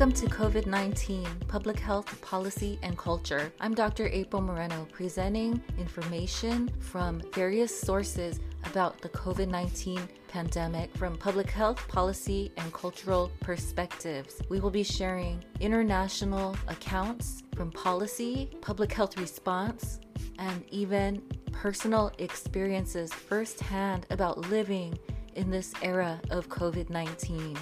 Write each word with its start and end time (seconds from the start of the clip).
Welcome 0.00 0.28
to 0.28 0.34
COVID 0.34 0.64
19 0.64 1.26
Public 1.46 1.78
Health 1.78 2.22
Policy 2.22 2.78
and 2.82 2.96
Culture. 2.96 3.52
I'm 3.60 3.74
Dr. 3.74 4.06
April 4.06 4.40
Moreno, 4.40 4.88
presenting 4.90 5.62
information 5.76 6.70
from 6.78 7.20
various 7.34 7.78
sources 7.78 8.40
about 8.64 8.98
the 9.02 9.10
COVID 9.10 9.48
19 9.48 10.00
pandemic 10.26 10.96
from 10.96 11.18
public 11.18 11.50
health 11.50 11.86
policy 11.86 12.50
and 12.56 12.72
cultural 12.72 13.30
perspectives. 13.40 14.40
We 14.48 14.58
will 14.58 14.70
be 14.70 14.82
sharing 14.82 15.44
international 15.60 16.56
accounts 16.68 17.42
from 17.54 17.70
policy, 17.70 18.48
public 18.62 18.90
health 18.94 19.18
response, 19.18 20.00
and 20.38 20.64
even 20.70 21.20
personal 21.52 22.10
experiences 22.16 23.12
firsthand 23.12 24.06
about 24.08 24.38
living 24.48 24.98
in 25.34 25.50
this 25.50 25.74
era 25.82 26.18
of 26.30 26.48
COVID 26.48 26.88
19. 26.88 27.58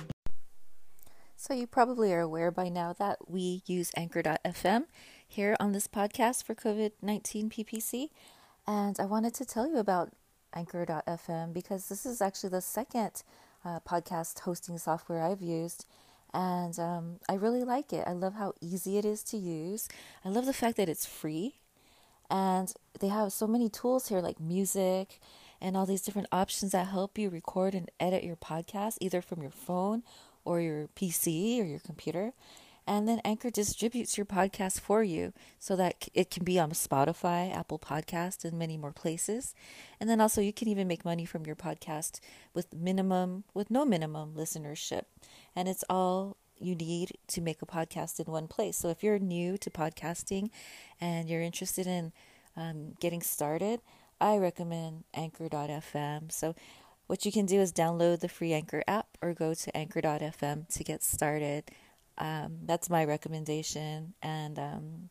So, 1.41 1.55
you 1.55 1.69
probably 1.69 2.13
are 2.13 2.21
aware 2.21 2.51
by 2.51 2.69
now 2.69 2.93
that 2.95 3.31
we 3.31 3.63
use 3.65 3.93
Anchor.fm 3.97 4.87
here 5.25 5.57
on 5.61 5.71
this 5.71 5.87
podcast 5.87 6.43
for 6.43 6.57
COVID 6.57 6.91
19 7.01 7.49
PPC. 7.49 8.09
And 8.67 8.99
I 8.99 9.05
wanted 9.05 9.35
to 9.35 9.45
tell 9.45 9.69
you 9.69 9.77
about 9.77 10.11
Anchor.fm 10.53 11.55
because 11.55 11.89
this 11.89 12.05
is 12.05 12.21
actually 12.21 12.51
the 12.51 12.61
second 12.61 13.23
uh, 13.65 13.79
podcast 13.89 14.41
hosting 14.41 14.79
software 14.79 15.23
I've 15.23 15.41
used. 15.41 15.87
And 16.35 16.77
um, 16.81 17.21
I 17.29 17.35
really 17.35 17.63
like 17.63 17.93
it. 17.93 18.03
I 18.05 18.15
love 18.15 18.35
how 18.35 18.55
easy 18.61 18.99
it 18.99 19.05
is 19.05 19.23
to 19.25 19.37
use. 19.37 19.89
I 20.25 20.31
love 20.31 20.45
the 20.45 20.53
fact 20.53 20.77
that 20.79 20.89
it's 20.89 21.07
free. 21.07 21.61
And 22.29 22.73
they 22.99 23.09
have 23.09 23.33
so 23.33 23.47
many 23.47 23.69
tools 23.69 24.09
here 24.09 24.21
like 24.21 24.41
music 24.41 25.21
and 25.61 25.77
all 25.77 25.87
these 25.87 26.03
different 26.03 26.29
options 26.33 26.73
that 26.73 26.89
help 26.89 27.17
you 27.17 27.31
record 27.31 27.77
and 27.77 27.93
edit 28.01 28.25
your 28.25 28.37
podcast 28.37 28.99
either 29.01 29.23
from 29.23 29.41
your 29.41 29.53
phone 29.53 30.03
or 30.49 30.61
your 30.61 30.89
PC 30.97 31.61
or 31.61 31.65
your 31.65 31.79
computer. 31.81 32.33
And 32.87 33.07
then 33.07 33.21
Anchor 33.23 33.51
distributes 33.51 34.17
your 34.17 34.25
podcast 34.25 34.81
for 34.81 35.03
you 35.03 35.35
so 35.59 35.77
that 35.77 36.09
it 36.15 36.31
can 36.31 36.43
be 36.43 36.59
on 36.59 36.71
Spotify, 36.71 37.55
Apple 37.55 37.79
Podcast, 37.79 38.47
and 38.47 38.59
many 38.59 38.79
more 38.79 38.93
places. 38.93 39.55
And 40.01 40.09
then 40.09 40.23
also 40.23 40.41
you 40.41 40.55
can 40.55 40.69
even 40.69 40.89
make 40.89 41.05
money 41.05 41.27
from 41.27 41.45
your 41.45 41.55
podcast 41.55 42.21
with 42.55 42.75
minimum, 42.75 43.45
with 43.53 43.71
no 43.71 43.85
minimum 43.85 44.33
listenership. 44.35 45.03
And 45.55 45.69
it's 45.69 45.85
all 45.91 46.39
you 46.59 46.75
need 46.75 47.13
to 47.27 47.43
make 47.43 47.61
a 47.61 47.67
podcast 47.67 48.19
in 48.25 48.33
one 48.33 48.49
place. 48.49 48.79
So 48.79 48.89
if 48.89 49.03
you're 49.03 49.19
new 49.19 49.59
to 49.59 49.69
podcasting 49.69 50.49
and 50.99 51.29
you're 51.29 51.43
interested 51.43 51.87
in 51.87 52.13
um, 52.57 52.95
getting 53.01 53.21
started, 53.21 53.83
I 54.19 54.39
recommend 54.39 55.05
Anchor.fm. 55.15 56.33
So 56.33 56.55
what 57.09 57.25
you 57.25 57.33
can 57.33 57.47
do 57.47 57.59
is 57.59 57.73
download 57.73 58.21
the 58.21 58.29
free 58.29 58.53
Anchor 58.53 58.85
app 58.87 59.09
or 59.21 59.35
go 59.35 59.55
to 59.55 59.77
Anchor.fm 59.77 60.69
to 60.69 60.85
get 60.85 61.03
started. 61.03 61.65
Um, 62.19 62.59
that's 62.65 62.91
my 62.91 63.05
recommendation. 63.05 64.15
And, 64.23 64.59
um, 64.59 65.11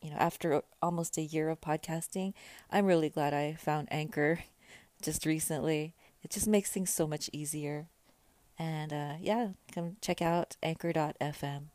you 0.00 0.10
know, 0.10 0.16
after 0.16 0.62
almost 0.82 1.18
a 1.18 1.22
year 1.22 1.50
of 1.50 1.60
podcasting, 1.60 2.32
I'm 2.70 2.86
really 2.86 3.10
glad 3.10 3.34
I 3.34 3.54
found 3.54 3.88
Anchor 3.90 4.40
just 5.02 5.26
recently. 5.26 5.94
It 6.22 6.30
just 6.30 6.48
makes 6.48 6.70
things 6.70 6.92
so 6.92 7.06
much 7.06 7.28
easier. 7.32 7.88
And 8.58 8.92
uh, 8.92 9.14
yeah, 9.20 9.48
come 9.72 9.96
check 10.00 10.22
out 10.22 10.56
anchor.fm. 10.62 11.73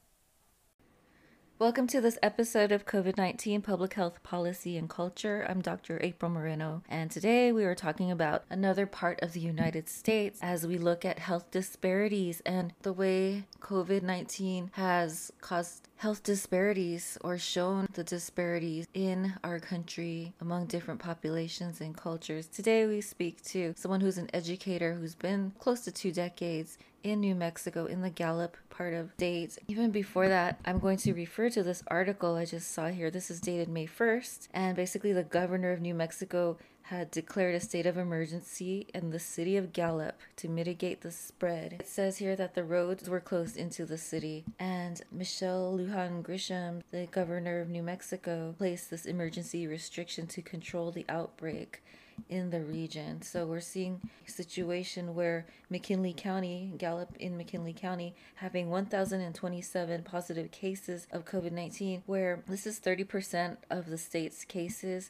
Welcome 1.59 1.88
to 1.88 1.99
this 1.99 2.17
episode 2.23 2.71
of 2.71 2.85
COVID 2.85 3.17
19 3.17 3.61
Public 3.63 3.95
Health 3.95 4.23
Policy 4.23 4.77
and 4.77 4.89
Culture. 4.89 5.45
I'm 5.49 5.59
Dr. 5.59 5.99
April 6.02 6.31
Moreno, 6.31 6.83
and 6.88 7.11
today 7.11 7.52
we 7.52 7.65
are 7.65 7.75
talking 7.75 8.11
about 8.11 8.45
another 8.49 8.85
part 8.85 9.21
of 9.21 9.33
the 9.33 9.41
United 9.41 9.89
States 9.89 10.39
as 10.41 10.65
we 10.65 10.77
look 10.77 11.03
at 11.03 11.19
health 11.19 11.52
disparities 11.52 12.41
and 12.45 12.71
the 12.83 12.93
way 12.93 13.43
COVID 13.59 14.03
19 14.03 14.71
has 14.75 15.33
caused 15.41 15.89
health 15.97 16.23
disparities 16.23 17.17
or 17.25 17.37
shown 17.37 17.89
the 17.91 18.05
disparities 18.05 18.87
in 18.93 19.33
our 19.43 19.59
country 19.59 20.33
among 20.39 20.67
different 20.67 21.02
populations 21.02 21.81
and 21.81 21.97
cultures. 21.97 22.47
Today 22.47 22.86
we 22.86 23.02
speak 23.02 23.43
to 23.47 23.73
someone 23.76 23.99
who's 23.99 24.17
an 24.17 24.30
educator 24.33 24.93
who's 24.93 25.15
been 25.15 25.52
close 25.59 25.81
to 25.81 25.91
two 25.91 26.14
decades 26.14 26.77
in 27.04 27.20
New 27.20 27.36
Mexico 27.36 27.86
in 27.86 28.02
the 28.02 28.10
Gallup 28.10 28.58
part 28.70 28.93
of 28.93 29.11
state. 29.17 29.58
Even 29.67 29.92
before 29.92 30.27
that, 30.27 30.60
I'm 30.65 30.80
going 30.80 30.98
to 30.98 31.14
refer 31.14 31.49
to 31.49 31.64
this 31.64 31.83
article 31.87 32.36
I 32.36 32.45
just 32.45 32.71
saw 32.71 32.87
here. 32.87 33.11
This 33.11 33.30
is 33.30 33.42
dated 33.42 33.70
May 33.70 33.87
1st, 33.87 34.48
and 34.54 34.76
basically 34.76 35.14
the 35.14 35.23
governor 35.23 35.71
of 35.71 35.82
New 35.82 35.93
Mexico 35.93 36.58
had 36.83 37.11
declared 37.11 37.54
a 37.54 37.59
state 37.59 37.86
of 37.86 37.98
emergency 37.98 38.88
in 38.95 39.11
the 39.11 39.20
city 39.20 39.55
of 39.55 39.73
Gallup 39.73 40.20
to 40.38 40.48
mitigate 40.49 41.02
the 41.02 41.11
spread. 41.11 41.73
It 41.73 41.88
says 41.88 42.17
here 42.17 42.36
that 42.36 42.55
the 42.55 42.64
roads 42.64 43.08
were 43.08 43.20
closed 43.20 43.58
into 43.58 43.86
the 43.86 43.98
city, 43.98 44.43
and 44.58 44.99
Michelle 45.11 45.77
Lujan 45.77 46.23
Grisham, 46.23 46.82
the 46.89 47.05
governor 47.05 47.59
of 47.59 47.70
New 47.70 47.83
Mexico, 47.83 48.55
placed 48.58 48.89
this 48.89 49.05
emergency 49.05 49.67
restriction 49.67 50.26
to 50.27 50.42
control 50.42 50.89
the 50.89 51.05
outbreak 51.08 51.83
in 52.30 52.49
the 52.49 52.61
region. 52.61 53.21
So 53.21 53.45
we're 53.45 53.59
seeing 53.59 54.02
a 54.27 54.31
situation 54.31 55.15
where 55.15 55.45
McKinley 55.69 56.13
County, 56.13 56.73
Gallup 56.77 57.15
in 57.17 57.37
McKinley 57.37 57.73
County, 57.73 58.15
having 58.35 58.69
1,027 58.69 60.03
positive 60.03 60.52
cases 60.52 61.08
of 61.11 61.25
COVID 61.25 61.52
19, 61.52 62.03
where 62.05 62.43
this 62.47 62.65
is 62.65 62.79
30% 62.79 63.58
of 63.69 63.87
the 63.87 63.97
state's 63.97 64.43
cases 64.45 65.09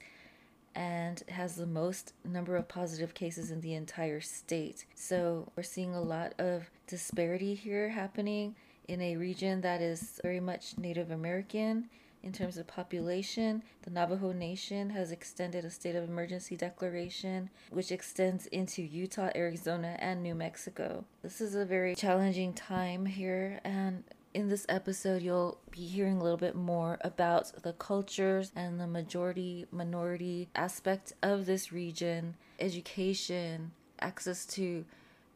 and 0.75 1.23
has 1.29 1.55
the 1.55 1.65
most 1.65 2.13
number 2.23 2.55
of 2.55 2.67
positive 2.67 3.13
cases 3.13 3.51
in 3.51 3.61
the 3.61 3.73
entire 3.73 4.21
state. 4.21 4.85
So 4.95 5.51
we're 5.55 5.63
seeing 5.63 5.93
a 5.93 6.01
lot 6.01 6.33
of 6.39 6.69
disparity 6.87 7.55
here 7.55 7.89
happening 7.89 8.55
in 8.87 9.01
a 9.01 9.17
region 9.17 9.61
that 9.61 9.81
is 9.81 10.19
very 10.23 10.39
much 10.39 10.77
Native 10.77 11.11
American 11.11 11.89
in 12.21 12.33
terms 12.33 12.57
of 12.57 12.67
population, 12.67 13.63
the 13.83 13.89
Navajo 13.91 14.31
Nation 14.31 14.89
has 14.89 15.11
extended 15.11 15.63
a 15.63 15.69
state 15.69 15.95
of 15.95 16.03
emergency 16.03 16.55
declaration, 16.55 17.49
which 17.69 17.91
extends 17.91 18.45
into 18.47 18.81
Utah, 18.81 19.29
Arizona, 19.35 19.95
and 19.99 20.21
New 20.21 20.35
Mexico. 20.35 21.05
This 21.21 21.39
is 21.39 21.55
a 21.55 21.65
very 21.65 21.95
challenging 21.95 22.53
time 22.53 23.05
here, 23.05 23.61
and 23.63 24.03
in 24.33 24.49
this 24.49 24.65
episode, 24.69 25.21
you'll 25.21 25.59
be 25.71 25.85
hearing 25.85 26.17
a 26.17 26.23
little 26.23 26.37
bit 26.37 26.55
more 26.55 26.99
about 27.01 27.63
the 27.63 27.73
cultures 27.73 28.51
and 28.55 28.79
the 28.79 28.87
majority 28.87 29.65
minority 29.71 30.49
aspect 30.55 31.13
of 31.23 31.45
this 31.45 31.71
region, 31.71 32.35
education, 32.59 33.71
access 34.01 34.45
to 34.45 34.85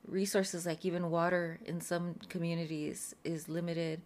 resources 0.08 0.66
like 0.66 0.86
even 0.86 1.10
water 1.10 1.60
in 1.66 1.80
some 1.80 2.16
communities 2.30 3.16
is 3.24 3.48
limited 3.48 4.02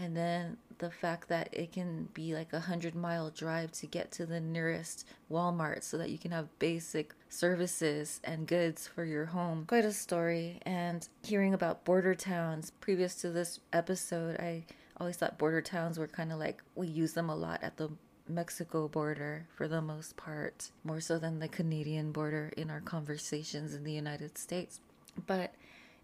and 0.00 0.16
then 0.16 0.56
the 0.78 0.90
fact 0.90 1.28
that 1.28 1.50
it 1.52 1.72
can 1.72 2.08
be 2.14 2.34
like 2.34 2.52
a 2.52 2.60
hundred 2.60 2.94
mile 2.94 3.30
drive 3.30 3.70
to 3.70 3.86
get 3.86 4.10
to 4.12 4.24
the 4.24 4.40
nearest 4.40 5.06
Walmart 5.30 5.82
so 5.82 5.98
that 5.98 6.08
you 6.08 6.18
can 6.18 6.30
have 6.30 6.58
basic 6.58 7.14
services 7.28 8.20
and 8.24 8.46
goods 8.46 8.88
for 8.88 9.04
your 9.04 9.26
home. 9.26 9.66
Quite 9.66 9.84
a 9.84 9.92
story. 9.92 10.58
And 10.62 11.06
hearing 11.22 11.52
about 11.52 11.84
border 11.84 12.14
towns 12.14 12.72
previous 12.80 13.14
to 13.16 13.30
this 13.30 13.60
episode, 13.74 14.40
I 14.40 14.64
always 14.98 15.16
thought 15.16 15.38
border 15.38 15.60
towns 15.60 15.98
were 15.98 16.08
kind 16.08 16.32
of 16.32 16.38
like 16.38 16.62
we 16.74 16.86
use 16.86 17.12
them 17.12 17.28
a 17.28 17.36
lot 17.36 17.62
at 17.62 17.76
the 17.76 17.90
Mexico 18.26 18.88
border 18.88 19.46
for 19.54 19.68
the 19.68 19.82
most 19.82 20.16
part, 20.16 20.70
more 20.82 21.00
so 21.00 21.18
than 21.18 21.40
the 21.40 21.48
Canadian 21.48 22.10
border 22.12 22.52
in 22.56 22.70
our 22.70 22.80
conversations 22.80 23.74
in 23.74 23.84
the 23.84 23.92
United 23.92 24.38
States. 24.38 24.80
But 25.26 25.54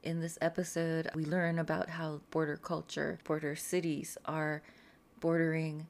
in 0.06 0.20
this 0.20 0.38
episode, 0.40 1.10
we 1.14 1.24
learn 1.24 1.58
about 1.58 1.90
how 1.90 2.20
border 2.30 2.56
culture, 2.56 3.18
border 3.24 3.56
cities 3.56 4.16
are 4.24 4.62
bordering 5.18 5.88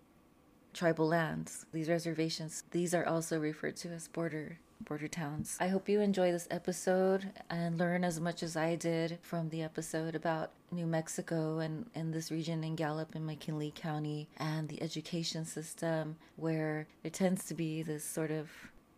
tribal 0.73 1.07
lands. 1.07 1.67
These 1.73 1.91
reservations, 1.91 2.65
these 2.71 2.95
are 2.95 3.07
also 3.07 3.39
referred 3.39 3.77
to 3.77 3.89
as 3.91 4.09
border 4.09 4.59
border 4.81 5.09
towns. 5.09 5.57
I 5.59 5.69
hope 5.69 5.89
you 5.89 6.01
enjoy 6.01 6.33
this 6.33 6.49
episode 6.51 7.31
and 7.49 7.79
learn 7.79 8.05
as 8.05 8.21
much 8.21 8.43
as 8.43 8.57
I 8.57 8.77
did 8.77 9.19
from 9.23 9.49
the 9.49 9.63
episode 9.63 10.15
about 10.15 10.51
New 10.71 10.87
Mexico 10.87 11.61
and, 11.61 11.87
and 11.95 12.13
this 12.13 12.31
region 12.31 12.63
in 12.63 12.77
Gallup 12.77 13.15
and 13.15 13.25
McKinley 13.27 13.73
County 13.75 14.29
and 14.37 14.69
the 14.69 14.83
education 14.83 15.47
system 15.47 16.17
where 16.37 16.87
there 17.03 17.11
tends 17.11 17.47
to 17.47 17.55
be 17.55 17.83
this 17.83 18.05
sort 18.05 18.31
of 18.31 18.51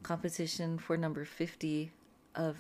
competition 0.03 0.79
for 0.79 0.97
number 0.97 1.25
50 1.25 1.93
of 2.35 2.57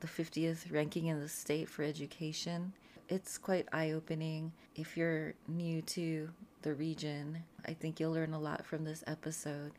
the 0.00 0.06
50th 0.06 0.72
ranking 0.72 1.06
in 1.06 1.20
the 1.20 1.28
state 1.28 1.68
for 1.68 1.82
education. 1.82 2.72
It's 3.08 3.38
quite 3.38 3.66
eye 3.72 3.92
opening. 3.92 4.52
If 4.74 4.96
you're 4.96 5.34
new 5.48 5.82
to 5.82 6.28
the 6.62 6.74
region, 6.74 7.42
I 7.66 7.72
think 7.72 7.98
you'll 7.98 8.12
learn 8.12 8.34
a 8.34 8.40
lot 8.40 8.66
from 8.66 8.84
this 8.84 9.02
episode. 9.06 9.72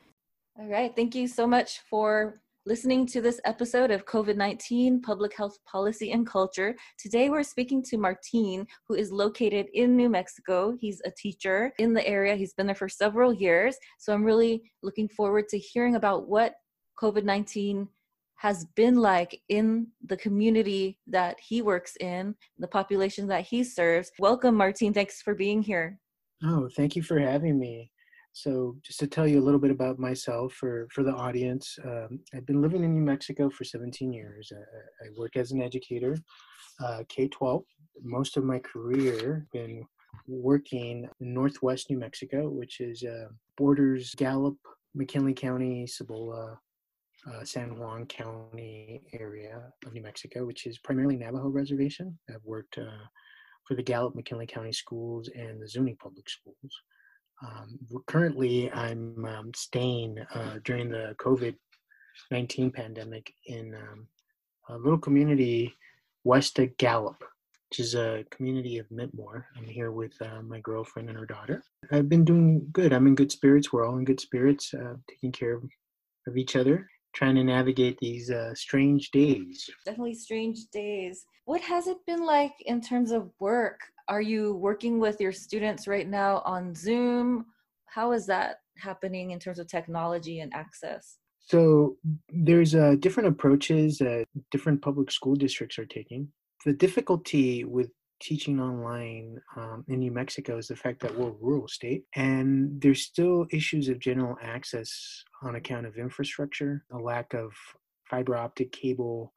All 0.60 0.68
right. 0.68 0.94
Thank 0.95 1.16
you 1.16 1.27
so 1.27 1.48
much 1.48 1.81
for 1.89 2.36
listening 2.66 3.06
to 3.07 3.21
this 3.21 3.39
episode 3.45 3.92
of 3.92 4.06
COVID 4.06 4.36
19 4.36 5.01
Public 5.01 5.36
Health 5.36 5.57
Policy 5.66 6.12
and 6.12 6.27
Culture. 6.27 6.75
Today 6.98 7.30
we're 7.30 7.44
speaking 7.44 7.81
to 7.83 7.98
Martin, 7.98 8.68
who 8.88 8.95
is 8.95 9.12
located 9.12 9.68
in 9.74 9.95
New 9.95 10.10
Mexico. 10.10 10.75
He's 10.80 11.01
a 11.06 11.12
teacher 11.12 11.71
in 11.80 11.94
the 11.94 12.06
area, 12.06 12.36
he's 12.36 12.54
been 12.54 12.66
there 12.66 12.75
for 12.75 12.89
several 12.89 13.33
years. 13.33 13.77
So 14.00 14.13
I'm 14.13 14.24
really 14.24 14.63
looking 14.83 15.07
forward 15.07 15.48
to 15.50 15.57
hearing 15.57 15.95
about 15.95 16.27
what 16.27 16.56
COVID 17.01 17.24
19 17.24 17.88
has 18.40 18.64
been 18.76 18.96
like 18.96 19.42
in 19.50 19.86
the 20.06 20.16
community 20.16 20.98
that 21.08 21.38
he 21.42 21.62
works 21.62 21.98
in, 22.00 22.34
the 22.58 22.68
population 22.68 23.28
that 23.28 23.46
he 23.46 23.66
serves. 23.66 24.12
Welcome, 24.18 24.56
Martin. 24.56 24.94
Thanks 24.94 25.22
for 25.22 25.36
being 25.36 25.62
here. 25.62 26.00
Oh, 26.46 26.70
thank 26.78 26.96
you 26.96 27.04
for 27.04 27.20
having 27.20 27.60
me. 27.60 27.92
So, 28.32 28.78
just 28.82 28.98
to 29.02 29.08
tell 29.08 29.28
you 29.28 29.42
a 29.42 29.44
little 29.44 29.60
bit 29.60 29.72
about 29.72 30.00
myself 30.00 30.54
for, 30.54 30.88
for 30.94 31.04
the 31.04 31.12
audience, 31.12 31.78
um, 31.84 32.22
I've 32.34 32.46
been 32.46 32.62
living 32.62 32.86
in 32.86 32.94
New 32.94 33.02
Mexico 33.02 33.50
for 33.50 33.66
17 33.66 34.14
years. 34.14 34.54
I, 34.56 35.06
I 35.06 35.10
work 35.18 35.36
as 35.36 35.52
an 35.52 35.62
educator, 35.62 36.16
uh, 36.82 37.04
K 37.10 37.28
12. 37.28 37.64
Most 38.02 38.38
of 38.38 38.46
my 38.46 38.60
career, 38.60 39.48
been 39.52 39.84
working 40.28 41.10
in 41.20 41.34
northwest 41.34 41.90
New 41.90 41.98
Mexico, 41.98 42.48
which 42.50 42.80
is 42.80 43.04
uh, 43.04 43.28
borders 43.58 44.16
Gallup, 44.16 44.58
McKinley 44.96 45.34
County, 45.34 45.86
Cibola, 45.86 46.58
uh, 47.27 47.44
San 47.44 47.77
Juan 47.77 48.06
County 48.06 49.01
area 49.13 49.62
of 49.86 49.94
New 49.94 50.01
Mexico, 50.01 50.45
which 50.45 50.66
is 50.66 50.77
primarily 50.80 51.18
Navajo 51.18 51.50
reservation. 51.50 52.18
I've 52.30 52.44
worked 52.44 52.77
uh, 52.77 53.06
for 53.68 53.75
the 53.75 53.83
Gallup 53.83 54.16
McKinley 54.16 54.48
County 54.48 54.71
Schools 54.71 55.30
and 55.36 55.62
the 55.62 55.68
Zuni 55.68 55.95
Public 55.95 56.30
Schools. 56.30 56.81
Um, 57.45 57.80
currently, 58.07 58.71
I'm 58.71 59.25
um, 59.25 59.51
staying 59.56 60.18
uh, 60.33 60.60
during 60.63 60.89
the 60.89 61.16
COVID 61.19 61.56
19 62.31 62.71
pandemic 62.71 63.33
in 63.45 63.74
um, 63.75 64.07
a 64.69 64.77
little 64.77 64.98
community 64.98 65.74
west 66.25 66.60
of 66.60 66.75
Gallup, 66.77 67.24
which 67.69 67.80
is 67.80 67.95
a 67.95 68.25
community 68.30 68.77
of 68.77 68.89
Mentmore. 68.89 69.45
I'm 69.56 69.63
here 69.63 69.92
with 69.92 70.13
uh, 70.21 70.42
my 70.42 70.60
girlfriend 70.60 71.10
and 71.10 71.18
her 71.18 71.25
daughter. 71.25 71.63
I've 71.92 72.10
been 72.10 72.25
doing 72.25 72.68
good. 72.74 72.92
I'm 72.92 73.07
in 73.07 73.16
good 73.16 73.31
spirits. 73.31 73.71
We're 73.71 73.86
all 73.86 73.98
in 73.98 74.04
good 74.04 74.19
spirits, 74.19 74.74
uh, 74.74 74.95
taking 75.10 75.31
care 75.31 75.54
of, 75.54 75.63
of 76.27 76.36
each 76.36 76.57
other 76.57 76.89
trying 77.19 77.36
to 77.36 77.44
navigate 77.44 78.00
these 78.00 78.31
uh, 78.31 78.56
strange 78.56 79.12
days. 79.12 79.69
Definitely 79.86 80.13
strange 80.13 80.68
days. 80.71 81.25
What 81.44 81.60
has 81.60 81.88
it 81.88 81.98
been 82.07 82.24
like 82.25 82.54
in 82.66 82.80
terms 82.80 83.12
of 83.12 83.30
work? 83.42 83.81
Are 84.07 84.21
you 84.21 84.54
working 84.54 85.01
with 85.01 85.19
your 85.19 85.33
students 85.33 85.86
right 85.86 86.07
now 86.07 86.42
on 86.45 86.74
Zoom? 86.74 87.45
How 87.88 88.13
is 88.13 88.25
that 88.27 88.62
happening 88.77 89.31
in 89.31 89.39
terms 89.39 89.60
of 89.60 89.68
technology 89.68 90.39
and 90.39 90.54
access? 90.54 91.18
So 91.39 91.98
there's 92.30 92.74
uh, 92.74 92.95
different 93.00 93.27
approaches 93.27 93.98
that 93.98 94.25
different 94.50 94.81
public 94.81 95.12
school 95.12 95.36
districts 95.36 95.77
are 95.77 95.86
taking. 95.86 96.30
The 96.66 96.74
difficulty 96.74 97.66
with 97.66 97.89
teaching 98.19 98.60
online 98.60 99.39
um, 99.56 99.83
in 99.88 100.00
New 100.00 100.12
Mexico 100.12 100.57
is 100.57 100.68
the 100.68 100.75
fact 100.75 101.01
that 101.01 101.18
we're 101.18 101.30
a 101.30 101.36
rural 101.42 101.68
state 101.68 102.04
and 102.16 102.81
there's 102.81 103.01
still 103.01 103.45
issues 103.51 103.88
of 103.89 104.00
general 104.00 104.38
access 104.42 105.24
on 105.42 105.56
account 105.56 105.86
of 105.86 105.98
infrastructure, 105.98 106.86
a 106.92 106.98
lack 106.98 107.33
of 107.33 107.51
fiber 108.10 108.36
optic 108.36 108.71
cable, 108.71 109.33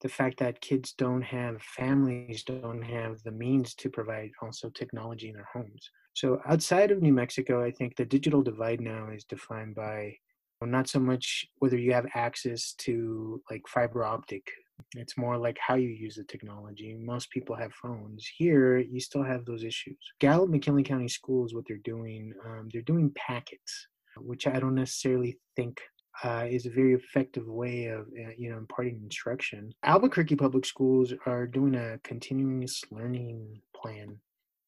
the 0.00 0.08
fact 0.08 0.38
that 0.38 0.60
kids 0.60 0.94
don't 0.98 1.22
have 1.22 1.62
families 1.62 2.42
don't 2.42 2.82
have 2.82 3.22
the 3.22 3.30
means 3.30 3.74
to 3.74 3.88
provide 3.88 4.30
also 4.40 4.68
technology 4.70 5.28
in 5.28 5.34
their 5.34 5.48
homes. 5.52 5.90
So 6.14 6.40
outside 6.46 6.90
of 6.90 7.00
New 7.00 7.12
Mexico, 7.12 7.64
I 7.64 7.70
think 7.70 7.96
the 7.96 8.04
digital 8.04 8.42
divide 8.42 8.80
now 8.80 9.08
is 9.10 9.24
defined 9.24 9.74
by 9.74 10.14
not 10.60 10.88
so 10.88 11.00
much 11.00 11.46
whether 11.58 11.76
you 11.76 11.92
have 11.92 12.06
access 12.14 12.74
to 12.78 13.42
like 13.50 13.62
fiber 13.68 14.04
optic 14.04 14.46
it's 14.94 15.16
more 15.16 15.36
like 15.38 15.58
how 15.58 15.74
you 15.74 15.88
use 15.88 16.16
the 16.16 16.24
technology. 16.24 16.94
Most 16.94 17.30
people 17.30 17.56
have 17.56 17.72
phones. 17.74 18.28
Here, 18.36 18.78
you 18.78 19.00
still 19.00 19.22
have 19.22 19.44
those 19.44 19.64
issues. 19.64 19.96
Gallup 20.20 20.50
McKinley 20.50 20.82
County 20.82 21.08
Schools, 21.08 21.54
what 21.54 21.64
they're 21.66 21.78
doing, 21.78 22.32
um, 22.44 22.68
they're 22.72 22.82
doing 22.82 23.12
packets, 23.16 23.86
which 24.18 24.46
I 24.46 24.58
don't 24.58 24.74
necessarily 24.74 25.38
think 25.56 25.80
uh, 26.22 26.46
is 26.48 26.66
a 26.66 26.70
very 26.70 26.94
effective 26.94 27.46
way 27.46 27.86
of 27.86 28.02
uh, 28.02 28.32
you 28.36 28.50
know 28.50 28.58
imparting 28.58 29.00
instruction. 29.02 29.72
Albuquerque 29.82 30.36
Public 30.36 30.66
Schools 30.66 31.12
are 31.26 31.46
doing 31.46 31.74
a 31.74 31.98
continuous 32.04 32.82
learning 32.90 33.60
plan 33.74 34.18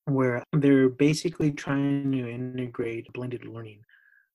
where 0.07 0.43
they're 0.53 0.89
basically 0.89 1.51
trying 1.51 2.13
to 2.13 2.31
integrate 2.31 3.13
blended 3.13 3.47
learning 3.47 3.81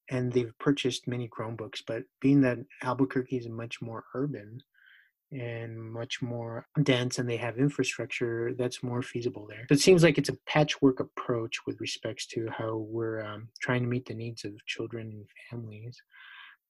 and 0.09 0.31
they've 0.31 0.57
purchased 0.59 1.07
many 1.07 1.27
Chromebooks. 1.29 1.81
But 1.85 2.03
being 2.21 2.41
that 2.41 2.57
Albuquerque 2.83 3.37
is 3.37 3.47
much 3.47 3.81
more 3.81 4.05
urban, 4.15 4.61
and 5.31 5.79
much 5.79 6.21
more 6.21 6.65
dense 6.83 7.19
and 7.19 7.29
they 7.29 7.37
have 7.37 7.57
infrastructure 7.57 8.53
that's 8.57 8.81
more 8.81 9.01
feasible 9.01 9.45
there. 9.47 9.65
So 9.69 9.73
it 9.73 9.81
seems 9.81 10.03
like 10.03 10.17
it's 10.17 10.29
a 10.29 10.37
patchwork 10.47 10.99
approach 10.99 11.57
with 11.67 11.79
respects 11.79 12.25
to 12.27 12.47
how 12.49 12.77
we're 12.77 13.23
um, 13.23 13.49
trying 13.61 13.81
to 13.81 13.87
meet 13.87 14.05
the 14.05 14.15
needs 14.15 14.43
of 14.43 14.53
children 14.65 15.11
and 15.11 15.25
families. 15.49 16.01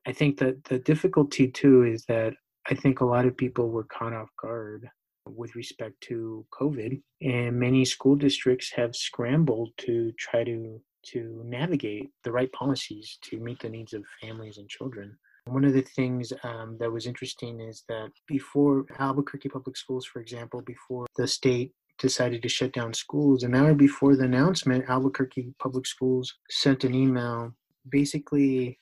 I 0.08 0.12
think 0.12 0.38
that 0.40 0.64
the 0.66 0.80
difficulty 0.80 1.48
too 1.48 1.84
is 1.84 2.06
that 2.06 2.34
I 2.70 2.76
think 2.76 3.00
a 3.00 3.06
lot 3.06 3.26
of 3.26 3.38
people 3.38 3.70
were 3.70 3.86
caught 3.86 4.14
off 4.14 4.30
guard 4.42 4.90
with 5.26 5.56
respect 5.56 6.00
to 6.02 6.46
COVID, 6.60 7.02
and 7.22 7.60
many 7.60 7.86
school 7.86 8.16
districts 8.16 8.72
have 8.76 8.96
scrambled 8.96 9.72
to 9.78 10.12
try 10.18 10.44
to 10.44 10.82
to 11.02 11.42
navigate 11.46 12.10
the 12.26 12.32
right 12.32 12.52
policies 12.52 13.20
to 13.22 13.40
meet 13.40 13.60
the 13.60 13.70
needs 13.70 13.94
of 13.94 14.04
families 14.22 14.58
and 14.58 14.68
children. 14.68 15.18
One 15.54 15.66
of 15.66 15.74
the 15.74 15.82
things 15.82 16.32
um, 16.44 16.78
that 16.80 16.92
was 16.92 17.06
interesting 17.06 17.60
is 17.60 17.84
that 17.90 18.12
before 18.28 18.86
Albuquerque 19.00 19.50
Public 19.50 19.78
Schools, 19.78 20.06
for 20.06 20.22
example, 20.22 20.62
before 20.62 21.08
the 21.16 21.28
state 21.28 21.74
decided 21.98 22.42
to 22.42 22.50
shut 22.50 22.72
down 22.72 22.94
schools, 22.94 23.44
an 23.44 23.56
hour 23.56 23.74
before 23.74 24.16
the 24.16 24.24
announcement, 24.26 24.90
Albuquerque 24.90 25.54
Public 25.60 25.86
Schools 25.86 26.36
sent 26.50 26.84
an 26.84 26.94
email 26.94 27.54
basically 27.90 28.80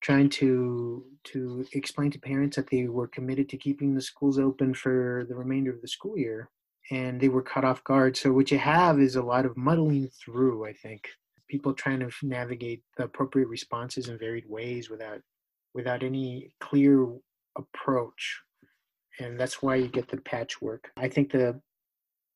trying 0.00 0.28
to 0.30 1.04
to 1.22 1.64
explain 1.72 2.10
to 2.10 2.18
parents 2.18 2.56
that 2.56 2.70
they 2.70 2.86
were 2.86 3.06
committed 3.06 3.48
to 3.48 3.56
keeping 3.56 3.94
the 3.94 4.00
schools 4.00 4.38
open 4.38 4.72
for 4.74 5.26
the 5.28 5.34
remainder 5.34 5.70
of 5.70 5.82
the 5.82 5.88
school 5.88 6.16
year 6.16 6.48
and 6.90 7.20
they 7.20 7.28
were 7.28 7.42
caught 7.42 7.64
off 7.64 7.84
guard. 7.84 8.16
So 8.16 8.32
what 8.32 8.50
you 8.50 8.58
have 8.58 8.98
is 9.00 9.16
a 9.16 9.22
lot 9.22 9.46
of 9.46 9.56
muddling 9.56 10.08
through 10.08 10.66
i 10.66 10.72
think. 10.72 11.08
People 11.48 11.74
trying 11.74 12.00
to 12.00 12.10
navigate 12.22 12.82
the 12.96 13.04
appropriate 13.04 13.48
responses 13.48 14.08
in 14.08 14.18
varied 14.18 14.48
ways 14.48 14.88
without 14.88 15.20
without 15.74 16.02
any 16.02 16.54
clear 16.60 17.06
approach. 17.56 18.40
And 19.18 19.38
that's 19.38 19.62
why 19.62 19.76
you 19.76 19.88
get 19.88 20.08
the 20.08 20.18
patchwork. 20.18 20.90
I 20.96 21.08
think 21.08 21.30
the 21.30 21.60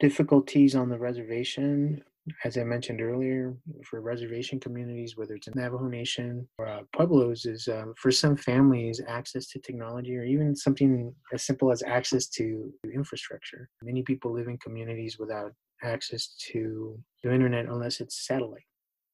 difficulties 0.01 0.75
on 0.75 0.89
the 0.89 0.99
reservation, 0.99 2.03
as 2.45 2.59
I 2.59 2.65
mentioned 2.65 3.01
earlier, 3.01 3.57
for 3.85 4.01
reservation 4.01 4.61
communities, 4.61 5.17
whether 5.17 5.35
it's 5.35 5.47
a 5.47 5.57
Navajo 5.57 5.89
Nation 5.89 6.47
or 6.59 6.69
uh, 6.69 6.83
Pueblos, 6.95 7.47
is 7.47 7.69
uh, 7.69 7.87
for 7.97 8.11
some 8.11 8.37
families, 8.37 9.01
access 9.09 9.47
to 9.49 9.61
technology 9.61 10.17
or 10.17 10.25
even 10.25 10.55
something 10.55 11.15
as 11.33 11.45
simple 11.45 11.73
as 11.73 11.83
access 11.83 12.27
to 12.29 12.73
infrastructure. 12.93 13.69
Many 13.83 14.03
people 14.03 14.33
live 14.33 14.49
in 14.49 14.59
communities 14.59 15.19
without 15.19 15.53
access 15.83 16.35
to 16.53 16.99
the 17.23 17.33
internet 17.33 17.67
unless 17.67 18.01
it's 18.01 18.27
satellite 18.27 18.63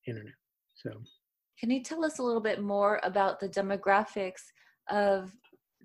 internet. 0.06 0.34
So 0.74 0.90
can 1.60 1.70
you 1.70 1.82
tell 1.82 2.04
us 2.04 2.18
a 2.18 2.22
little 2.22 2.40
bit 2.40 2.62
more 2.62 3.00
about 3.02 3.38
the 3.38 3.48
demographics 3.48 4.40
of 4.88 5.30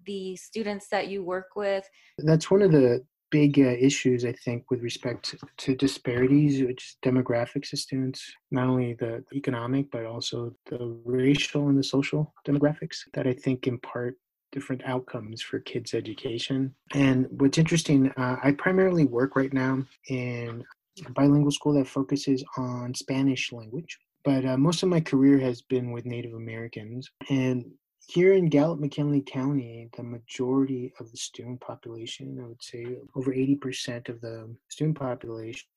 the 0.05 0.35
students 0.37 0.87
that 0.87 1.09
you 1.09 1.21
work 1.23 1.49
with? 1.55 1.87
That's 2.17 2.49
one 2.49 2.61
of 2.61 2.71
the 2.71 3.03
big 3.29 3.59
uh, 3.59 3.75
issues, 3.79 4.23
I 4.23 4.31
think, 4.31 4.71
with 4.71 4.81
respect 4.81 5.35
to 5.57 5.75
disparities, 5.75 6.63
which 6.63 6.95
demographics 7.03 7.73
of 7.73 7.79
students, 7.79 8.31
not 8.51 8.67
only 8.67 8.93
the 8.93 9.23
economic, 9.33 9.91
but 9.91 10.05
also 10.05 10.55
the 10.67 10.97
racial 11.03 11.67
and 11.67 11.77
the 11.77 11.83
social 11.83 12.33
demographics 12.47 12.99
that 13.13 13.27
I 13.27 13.33
think 13.33 13.67
impart 13.67 14.15
different 14.53 14.83
outcomes 14.85 15.41
for 15.41 15.59
kids' 15.59 15.93
education. 15.93 16.73
And 16.93 17.27
what's 17.31 17.57
interesting, 17.57 18.09
uh, 18.15 18.37
I 18.41 18.51
primarily 18.51 19.03
work 19.03 19.35
right 19.35 19.51
now 19.51 19.83
in 20.07 20.63
a 21.05 21.11
bilingual 21.11 21.51
school 21.51 21.73
that 21.73 21.87
focuses 21.87 22.41
on 22.55 22.93
Spanish 22.93 23.51
language 23.51 23.99
but 24.25 24.43
uh, 24.43 24.57
most 24.57 24.83
of 24.83 24.89
my 24.89 24.99
career 24.99 25.37
has 25.39 25.61
been 25.61 25.91
with 25.91 26.05
Native 26.05 26.33
Americans. 26.33 27.09
And 27.29 27.65
here 28.07 28.33
in 28.33 28.49
Gallup 28.49 28.79
McKinley 28.79 29.21
County, 29.21 29.87
the 29.95 30.03
majority 30.03 30.93
of 30.99 31.11
the 31.11 31.17
student 31.17 31.61
population, 31.61 32.39
I 32.43 32.47
would 32.47 32.61
say 32.61 32.85
over 33.15 33.31
80% 33.31 34.09
of 34.09 34.19
the 34.21 34.53
student 34.69 34.97
population 34.97 35.67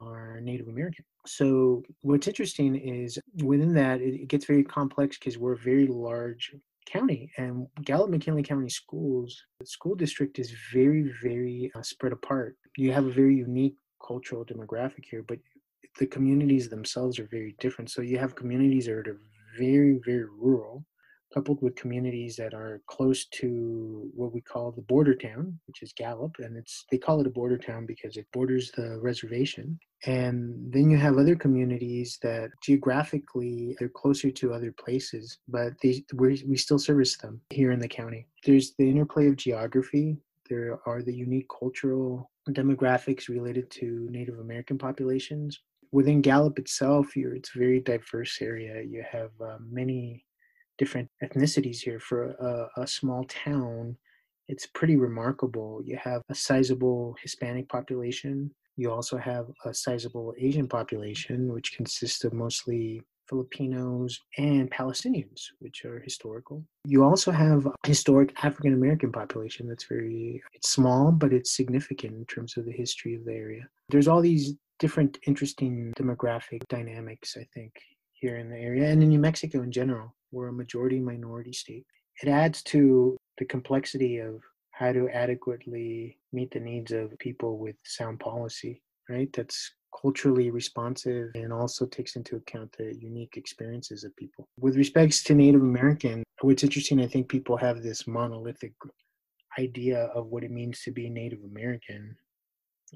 are 0.00 0.40
Native 0.40 0.68
American. 0.68 1.04
So, 1.26 1.82
what's 2.00 2.28
interesting 2.28 2.76
is 2.76 3.18
within 3.42 3.74
that, 3.74 4.00
it, 4.00 4.28
gets 4.28 4.46
very 4.46 4.64
complex 4.64 5.18
because 5.18 5.36
we're 5.36 5.52
a 5.52 5.58
very 5.58 5.86
large 5.86 6.52
county 6.86 7.30
and 7.36 7.66
Gallup 7.84 8.10
McKinley 8.10 8.42
County 8.42 8.68
Schools, 8.68 9.44
the 9.60 9.66
school 9.66 9.94
district 9.94 10.38
is 10.38 10.52
very, 10.72 11.12
very 11.22 11.70
uh, 11.74 11.82
spread 11.82 12.12
apart. 12.12 12.56
You 12.76 12.92
have 12.92 13.06
a 13.06 13.12
very 13.12 13.36
unique 13.36 13.76
cultural 14.04 14.44
demographic 14.44 15.04
here, 15.08 15.22
but 15.22 15.38
the 16.00 16.06
communities 16.06 16.68
themselves 16.68 17.18
are 17.18 17.28
very 17.30 17.54
different. 17.60 17.90
So 17.90 18.00
you 18.00 18.18
have 18.18 18.34
communities 18.34 18.86
that 18.86 19.06
are 19.06 19.20
very, 19.58 20.00
very 20.04 20.24
rural, 20.24 20.86
coupled 21.34 21.60
with 21.60 21.76
communities 21.76 22.36
that 22.36 22.54
are 22.54 22.80
close 22.86 23.26
to 23.26 24.10
what 24.14 24.32
we 24.32 24.40
call 24.40 24.72
the 24.72 24.82
border 24.82 25.14
town, 25.14 25.60
which 25.66 25.82
is 25.82 25.92
Gallup, 25.92 26.36
and 26.38 26.56
it's 26.56 26.86
they 26.90 26.96
call 26.96 27.20
it 27.20 27.26
a 27.26 27.30
border 27.38 27.58
town 27.58 27.84
because 27.84 28.16
it 28.16 28.26
borders 28.32 28.72
the 28.74 28.98
reservation. 29.00 29.78
And 30.06 30.72
then 30.72 30.88
you 30.90 30.96
have 30.96 31.18
other 31.18 31.36
communities 31.36 32.18
that 32.22 32.48
geographically 32.62 33.76
they're 33.78 33.90
closer 33.90 34.30
to 34.30 34.54
other 34.54 34.72
places, 34.72 35.38
but 35.48 35.74
they 35.82 36.02
we 36.14 36.42
we 36.48 36.56
still 36.56 36.78
service 36.78 37.18
them 37.18 37.42
here 37.50 37.72
in 37.72 37.78
the 37.78 37.88
county. 37.88 38.26
There's 38.46 38.72
the 38.78 38.88
interplay 38.88 39.28
of 39.28 39.36
geography. 39.36 40.16
There 40.48 40.78
are 40.86 41.02
the 41.02 41.14
unique 41.14 41.48
cultural 41.60 42.30
demographics 42.48 43.28
related 43.28 43.70
to 43.70 44.08
Native 44.10 44.38
American 44.38 44.78
populations 44.78 45.60
within 45.92 46.20
Gallup 46.20 46.58
itself, 46.58 47.08
it's 47.16 47.54
a 47.54 47.58
very 47.58 47.80
diverse 47.80 48.38
area. 48.40 48.82
You 48.82 49.04
have 49.10 49.30
uh, 49.40 49.58
many 49.60 50.24
different 50.78 51.08
ethnicities 51.22 51.78
here 51.78 52.00
for 52.00 52.30
a, 52.30 52.82
a 52.82 52.86
small 52.86 53.24
town. 53.24 53.96
It's 54.48 54.66
pretty 54.66 54.96
remarkable. 54.96 55.82
You 55.84 55.98
have 56.02 56.22
a 56.28 56.34
sizable 56.34 57.16
Hispanic 57.22 57.68
population. 57.68 58.50
You 58.76 58.90
also 58.90 59.16
have 59.18 59.46
a 59.64 59.74
sizable 59.74 60.34
Asian 60.38 60.66
population, 60.66 61.52
which 61.52 61.76
consists 61.76 62.24
of 62.24 62.32
mostly 62.32 63.02
Filipinos 63.28 64.18
and 64.38 64.68
Palestinians, 64.70 65.44
which 65.60 65.84
are 65.84 66.00
historical. 66.00 66.64
You 66.84 67.04
also 67.04 67.30
have 67.30 67.66
a 67.66 67.72
historic 67.86 68.32
African 68.42 68.74
American 68.74 69.12
population 69.12 69.68
that's 69.68 69.84
very 69.84 70.42
it's 70.52 70.70
small, 70.70 71.12
but 71.12 71.32
it's 71.32 71.54
significant 71.54 72.14
in 72.14 72.24
terms 72.24 72.56
of 72.56 72.64
the 72.64 72.72
history 72.72 73.14
of 73.14 73.24
the 73.24 73.34
area. 73.34 73.68
There's 73.88 74.08
all 74.08 74.20
these 74.20 74.54
different 74.80 75.18
interesting 75.26 75.92
demographic 75.96 76.66
dynamics, 76.68 77.36
I 77.38 77.46
think, 77.54 77.72
here 78.12 78.38
in 78.38 78.50
the 78.50 78.58
area 78.58 78.88
and 78.88 79.02
in 79.02 79.10
New 79.10 79.20
Mexico 79.20 79.62
in 79.62 79.70
general. 79.70 80.16
We're 80.32 80.48
a 80.48 80.52
majority 80.52 80.98
minority 80.98 81.52
state. 81.52 81.86
It 82.22 82.28
adds 82.28 82.62
to 82.64 83.16
the 83.38 83.44
complexity 83.44 84.18
of 84.18 84.40
how 84.72 84.92
to 84.92 85.08
adequately 85.10 86.18
meet 86.32 86.50
the 86.50 86.60
needs 86.60 86.90
of 86.92 87.16
people 87.18 87.58
with 87.58 87.76
sound 87.84 88.18
policy, 88.18 88.82
right? 89.08 89.30
That's 89.32 89.72
culturally 90.00 90.50
responsive 90.50 91.30
and 91.34 91.52
also 91.52 91.86
takes 91.86 92.16
into 92.16 92.36
account 92.36 92.74
the 92.78 92.96
unique 92.98 93.36
experiences 93.36 94.04
of 94.04 94.16
people. 94.16 94.48
With 94.58 94.76
respects 94.76 95.22
to 95.24 95.34
Native 95.34 95.62
American, 95.62 96.22
what's 96.40 96.62
interesting, 96.62 97.00
I 97.00 97.06
think 97.06 97.28
people 97.28 97.56
have 97.56 97.82
this 97.82 98.06
monolithic 98.06 98.72
idea 99.58 100.04
of 100.14 100.26
what 100.26 100.44
it 100.44 100.50
means 100.50 100.80
to 100.82 100.92
be 100.92 101.10
Native 101.10 101.40
American. 101.44 102.16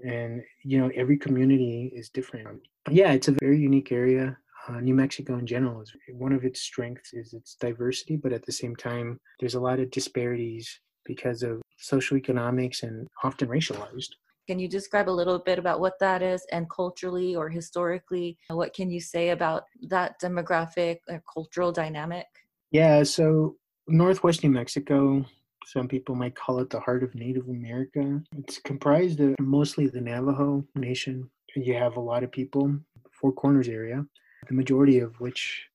And, 0.03 0.43
you 0.63 0.79
know, 0.79 0.91
every 0.95 1.17
community 1.17 1.93
is 1.95 2.09
different. 2.09 2.61
Yeah, 2.91 3.13
it's 3.13 3.29
a 3.29 3.37
very 3.41 3.59
unique 3.59 3.93
area 3.93 4.37
uh, 4.69 4.81
New 4.81 4.95
Mexico 4.95 5.39
in 5.39 5.47
general 5.47 5.81
is 5.83 5.95
one 6.13 6.33
of 6.33 6.45
its 6.45 6.61
strengths 6.61 7.13
is 7.13 7.35
its 7.35 7.55
diversity, 7.55 8.17
but 8.17 8.33
at 8.33 8.45
the 8.45 8.53
same 8.53 8.75
time, 8.77 9.19
there's 9.41 9.55
a 9.55 9.61
lot 9.61 9.79
of 9.79 9.91
disparities 9.91 10.81
because 11.05 11.43
of 11.43 11.61
social 11.79 12.17
economics 12.17 12.83
and 12.83 13.07
often 13.23 13.49
racialized. 13.49 14.09
Can 14.47 14.59
you 14.59 14.69
describe 14.69 15.09
a 15.09 15.11
little 15.11 15.39
bit 15.39 15.59
about 15.59 15.81
what 15.81 15.99
that 16.01 16.23
is 16.23 16.47
and 16.53 16.69
culturally 16.69 17.35
or 17.35 17.49
historically? 17.49 18.39
What 18.49 18.75
can 18.75 18.91
you 18.91 19.01
say 19.01 19.31
about 19.31 19.65
that 19.89 20.21
demographic 20.21 20.99
or 21.09 21.23
cultural 21.33 21.73
dynamic? 21.73 22.27
Yeah, 22.71 23.03
so 23.05 23.57
Northwest 23.89 24.43
New 24.43 24.51
Mexico, 24.51 25.25
some 25.65 25.89
people 25.89 26.15
might 26.15 26.35
call 26.35 26.61
it 26.61 26.71
the 26.71 26.81
heart 26.81 27.03
of 27.03 27.15
Native 27.15 27.49
America. 27.49 28.23
It's 28.37 28.59
comprised 28.59 29.21
of 29.21 29.35
mostly 29.41 29.87
the 29.87 30.01
Navajo 30.01 30.65
Nation. 30.75 31.29
You 31.57 31.75
have 31.75 31.97
a 31.97 32.01
lot 32.01 32.25
of 32.25 32.33
people, 32.33 32.79
Four 33.13 33.33
Corners 33.33 33.69
area, 33.69 34.05
the 34.49 34.55
majority 34.55 34.99
of 34.99 35.19
which 35.21 35.67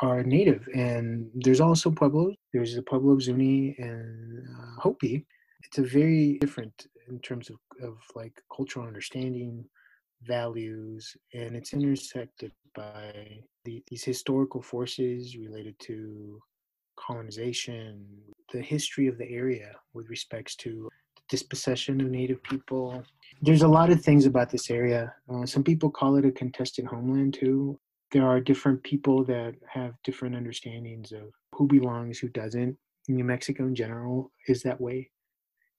are 0.00 0.22
native. 0.22 0.68
And 0.74 1.28
there's 1.34 1.60
also 1.60 1.90
Pueblos. 1.90 2.34
There's 2.52 2.74
the 2.74 2.82
Pueblo 2.82 3.12
of 3.12 3.22
Zuni 3.22 3.74
and 3.78 4.46
uh, 4.48 4.80
Hopi. 4.80 5.26
It's 5.64 5.78
a 5.78 5.82
very 5.82 6.38
different 6.40 6.86
in 7.08 7.18
terms 7.20 7.50
of, 7.50 7.56
of 7.82 7.98
like 8.14 8.40
cultural 8.54 8.86
understanding, 8.86 9.64
values, 10.22 11.16
and 11.34 11.56
it's 11.56 11.72
intersected 11.72 12.52
by 12.74 13.12
the, 13.64 13.82
these 13.88 14.04
historical 14.04 14.62
forces 14.62 15.36
related 15.36 15.74
to 15.80 16.38
colonization, 16.96 18.04
the 18.52 18.60
history 18.60 19.06
of 19.08 19.18
the 19.18 19.28
area 19.30 19.72
with 19.94 20.08
respects 20.08 20.56
to 20.56 20.88
the 21.16 21.22
dispossession 21.28 22.00
of 22.00 22.10
native 22.10 22.42
people. 22.42 23.02
There's 23.42 23.62
a 23.62 23.68
lot 23.68 23.90
of 23.90 24.02
things 24.02 24.26
about 24.26 24.50
this 24.50 24.70
area. 24.70 25.14
Uh, 25.28 25.46
some 25.46 25.62
people 25.62 25.90
call 25.90 26.16
it 26.16 26.24
a 26.24 26.32
contested 26.32 26.86
homeland 26.86 27.34
too 27.34 27.78
there 28.10 28.26
are 28.26 28.40
different 28.40 28.82
people 28.82 29.24
that 29.24 29.54
have 29.66 29.94
different 30.02 30.34
understandings 30.34 31.12
of 31.12 31.32
who 31.54 31.66
belongs, 31.66 32.18
who 32.18 32.28
doesn't. 32.28 32.76
New 33.08 33.24
Mexico 33.24 33.64
in 33.64 33.74
general 33.74 34.30
is 34.46 34.62
that 34.62 34.80
way. 34.80 35.10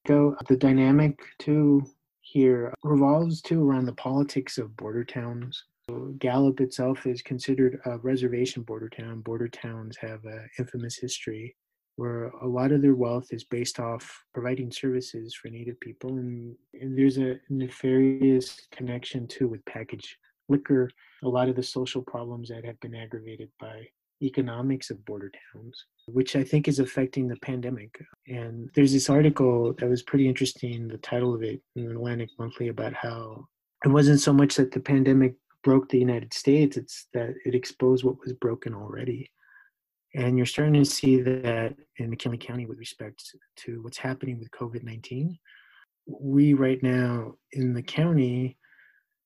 So 0.08 0.36
the 0.48 0.58
dynamic 0.58 1.20
too 1.38 1.86
here 2.22 2.74
revolves 2.84 3.42
too 3.42 3.68
around 3.68 3.86
the 3.86 3.94
politics 3.94 4.58
of 4.58 4.76
border 4.78 5.04
towns. 5.04 5.64
So 5.90 6.14
Gallup 6.20 6.62
itself 6.62 7.08
is 7.08 7.22
considered 7.22 7.80
a 7.86 7.98
reservation 7.98 8.64
border 8.64 8.90
town. 8.90 9.22
Border 9.22 9.48
towns 9.48 9.98
have 9.98 10.24
an 10.26 10.48
infamous 10.60 10.98
history 10.98 11.56
where 12.00 12.30
a 12.42 12.48
lot 12.48 12.72
of 12.72 12.82
their 12.82 12.96
wealth 12.96 13.28
is 13.32 13.44
based 13.44 13.78
off 13.78 14.24
providing 14.34 14.72
services 14.72 15.36
for 15.36 15.50
Native 15.50 15.78
people, 15.82 16.12
and, 16.18 16.56
and 16.74 16.98
there's 16.98 17.18
a 17.18 17.38
nefarious 17.50 18.58
connection 18.72 19.28
too 19.28 19.50
with 19.50 19.66
package 19.66 20.18
liquor, 20.48 20.90
a 21.24 21.28
lot 21.28 21.50
of 21.50 21.58
the 21.58 21.64
social 21.64 22.02
problems 22.02 22.48
that 22.48 22.64
have 22.64 22.80
been 22.80 22.96
aggravated 22.96 23.50
by 23.60 23.86
economics 24.22 24.90
of 24.90 25.04
border 25.04 25.30
towns, 25.54 25.86
which 26.06 26.38
I 26.38 26.44
think 26.44 26.70
is 26.70 26.80
affecting 26.80 27.28
the 27.28 27.38
pandemic. 27.42 28.00
And 28.28 28.70
there's 28.76 28.94
this 28.94 29.10
article 29.10 29.74
that 29.74 29.90
was 29.90 30.04
pretty 30.04 30.28
interesting, 30.28 30.88
the 30.88 30.98
title 31.00 31.36
of 31.36 31.44
it 31.44 31.62
in 31.76 31.92
Atlantic 31.92 32.30
Monthly, 32.40 32.70
about 32.70 32.94
how 32.94 33.46
it 33.84 33.90
wasn't 33.90 34.22
so 34.22 34.32
much 34.32 34.56
that 34.56 34.72
the 34.72 34.80
pandemic 34.80 35.36
broke 35.66 35.90
the 35.90 36.00
United 36.00 36.34
States, 36.34 36.78
it's 36.78 37.08
that 37.14 37.34
it 37.46 37.56
exposed 37.56 38.06
what 38.06 38.22
was 38.22 38.32
broken 38.34 38.74
already. 38.74 39.30
And 40.16 40.38
you're 40.38 40.46
starting 40.46 40.74
to 40.74 40.86
see 40.86 41.22
that 41.22 41.76
in 41.98 42.10
McKinley 42.10 42.38
County 42.38 42.66
with 42.66 42.80
respect 42.80 43.24
to 43.58 43.82
what's 43.84 43.98
happening 43.98 44.40
with 44.40 44.52
COVID 44.52 44.84
19. 44.84 45.38
We, 46.08 46.54
right 46.54 46.82
now 46.82 47.36
in 47.52 47.74
the 47.74 47.84
county, 47.84 48.58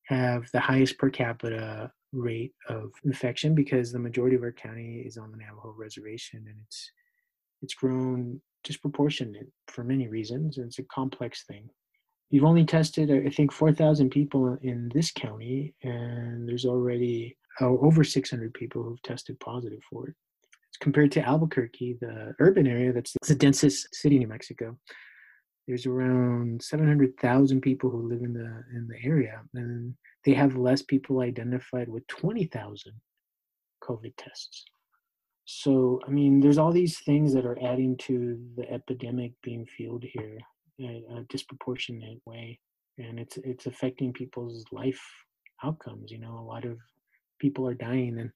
have 0.07 0.49
the 0.51 0.59
highest 0.59 0.97
per 0.97 1.09
capita 1.09 1.91
rate 2.11 2.53
of 2.69 2.91
infection 3.03 3.55
because 3.55 3.91
the 3.91 3.99
majority 3.99 4.35
of 4.35 4.43
our 4.43 4.51
county 4.51 5.03
is 5.05 5.17
on 5.17 5.31
the 5.31 5.37
Navajo 5.37 5.73
reservation 5.77 6.43
and 6.47 6.55
it's 6.67 6.91
it's 7.61 7.73
grown 7.73 8.39
disproportionate 8.63 9.47
for 9.67 9.83
many 9.83 10.07
reasons 10.07 10.57
and 10.57 10.67
it's 10.67 10.79
a 10.79 10.83
complex 10.83 11.43
thing. 11.45 11.69
You've 12.29 12.43
only 12.43 12.65
tested 12.65 13.11
I 13.11 13.29
think 13.29 13.51
4,000 13.51 14.09
people 14.09 14.57
in 14.61 14.91
this 14.93 15.11
county 15.11 15.73
and 15.83 16.47
there's 16.47 16.65
already 16.65 17.37
oh, 17.61 17.79
over 17.79 18.03
600 18.03 18.53
people 18.53 18.83
who've 18.83 19.01
tested 19.01 19.39
positive 19.39 19.81
for 19.89 20.09
it. 20.09 20.15
Compared 20.79 21.11
to 21.13 21.21
Albuquerque, 21.21 21.97
the 22.01 22.33
urban 22.39 22.67
area 22.67 22.91
that's 22.91 23.13
the 23.27 23.35
densest 23.35 23.93
city 23.93 24.15
in 24.15 24.21
New 24.21 24.27
Mexico 24.27 24.77
there's 25.67 25.85
around 25.85 26.61
700,000 26.61 27.61
people 27.61 27.89
who 27.89 28.09
live 28.09 28.21
in 28.21 28.33
the 28.33 28.63
in 28.75 28.87
the 28.87 28.97
area 29.07 29.41
and 29.53 29.93
they 30.25 30.33
have 30.33 30.55
less 30.55 30.81
people 30.81 31.21
identified 31.21 31.87
with 31.89 32.05
20,000 32.07 32.93
covid 33.81 34.13
tests. 34.17 34.65
So 35.45 35.99
i 36.07 36.09
mean 36.09 36.39
there's 36.39 36.57
all 36.57 36.71
these 36.71 36.99
things 36.99 37.33
that 37.33 37.45
are 37.45 37.61
adding 37.61 37.97
to 37.97 38.39
the 38.57 38.69
epidemic 38.71 39.33
being 39.41 39.65
fueled 39.65 40.03
here 40.03 40.37
in 40.79 41.03
a 41.17 41.23
disproportionate 41.29 42.19
way 42.25 42.59
and 42.97 43.19
it's 43.19 43.37
it's 43.37 43.65
affecting 43.65 44.11
people's 44.13 44.65
life 44.71 45.01
outcomes 45.63 46.11
you 46.11 46.19
know 46.19 46.37
a 46.39 46.47
lot 46.53 46.65
of 46.65 46.77
people 47.39 47.67
are 47.67 47.73
dying 47.73 48.19
and 48.19 48.29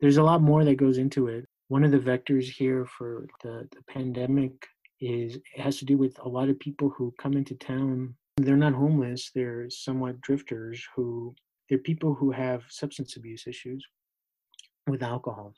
there's 0.00 0.16
a 0.16 0.22
lot 0.22 0.42
more 0.42 0.64
that 0.64 0.76
goes 0.76 0.98
into 0.98 1.28
it 1.28 1.45
one 1.68 1.84
of 1.84 1.90
the 1.90 1.98
vectors 1.98 2.44
here 2.44 2.86
for 2.86 3.26
the, 3.42 3.68
the 3.72 3.82
pandemic 3.88 4.52
is 5.00 5.36
it 5.36 5.60
has 5.60 5.78
to 5.78 5.84
do 5.84 5.98
with 5.98 6.18
a 6.20 6.28
lot 6.28 6.48
of 6.48 6.58
people 6.58 6.88
who 6.90 7.12
come 7.18 7.34
into 7.34 7.54
town. 7.54 8.14
They're 8.36 8.56
not 8.56 8.72
homeless. 8.72 9.30
They're 9.34 9.68
somewhat 9.68 10.20
drifters 10.20 10.84
who 10.94 11.34
they're 11.68 11.78
people 11.78 12.14
who 12.14 12.30
have 12.30 12.62
substance 12.68 13.16
abuse 13.16 13.46
issues 13.46 13.84
with 14.86 15.02
alcohol. 15.02 15.54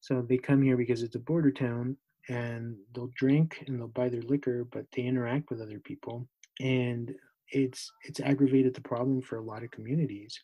So 0.00 0.22
they 0.22 0.38
come 0.38 0.62
here 0.62 0.76
because 0.76 1.02
it's 1.02 1.14
a 1.14 1.20
border 1.20 1.52
town 1.52 1.96
and 2.28 2.76
they'll 2.94 3.12
drink 3.14 3.62
and 3.66 3.78
they'll 3.78 3.88
buy 3.88 4.08
their 4.08 4.22
liquor, 4.22 4.64
but 4.72 4.86
they 4.94 5.02
interact 5.02 5.50
with 5.50 5.60
other 5.60 5.78
people. 5.78 6.26
And 6.60 7.14
it's 7.52 7.90
it's 8.02 8.20
aggravated 8.20 8.74
the 8.74 8.80
problem 8.80 9.22
for 9.22 9.36
a 9.36 9.42
lot 9.42 9.62
of 9.62 9.70
communities. 9.70 10.38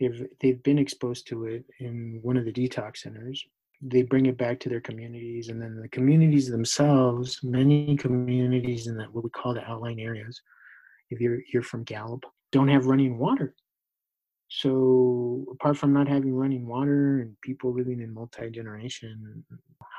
They've 0.00 0.26
they've 0.40 0.62
been 0.62 0.78
exposed 0.78 1.26
to 1.28 1.44
it 1.44 1.64
in 1.80 2.20
one 2.22 2.36
of 2.36 2.44
the 2.44 2.52
detox 2.52 2.98
centers 2.98 3.44
they 3.82 4.02
bring 4.02 4.26
it 4.26 4.38
back 4.38 4.60
to 4.60 4.68
their 4.68 4.80
communities 4.80 5.48
and 5.48 5.60
then 5.60 5.80
the 5.80 5.88
communities 5.88 6.48
themselves 6.48 7.40
many 7.42 7.96
communities 7.96 8.86
in 8.86 8.96
that 8.96 9.12
what 9.12 9.24
we 9.24 9.30
call 9.30 9.54
the 9.54 9.68
outlying 9.68 10.00
areas 10.00 10.40
if 11.10 11.20
you're 11.20 11.40
you're 11.52 11.62
from 11.62 11.82
gallup 11.84 12.24
don't 12.52 12.68
have 12.68 12.86
running 12.86 13.18
water. 13.18 13.54
So 14.48 15.46
apart 15.50 15.78
from 15.78 15.94
not 15.94 16.06
having 16.06 16.34
running 16.34 16.66
water 16.66 17.20
and 17.20 17.34
people 17.40 17.72
living 17.72 18.00
in 18.00 18.12
multi-generation 18.12 19.42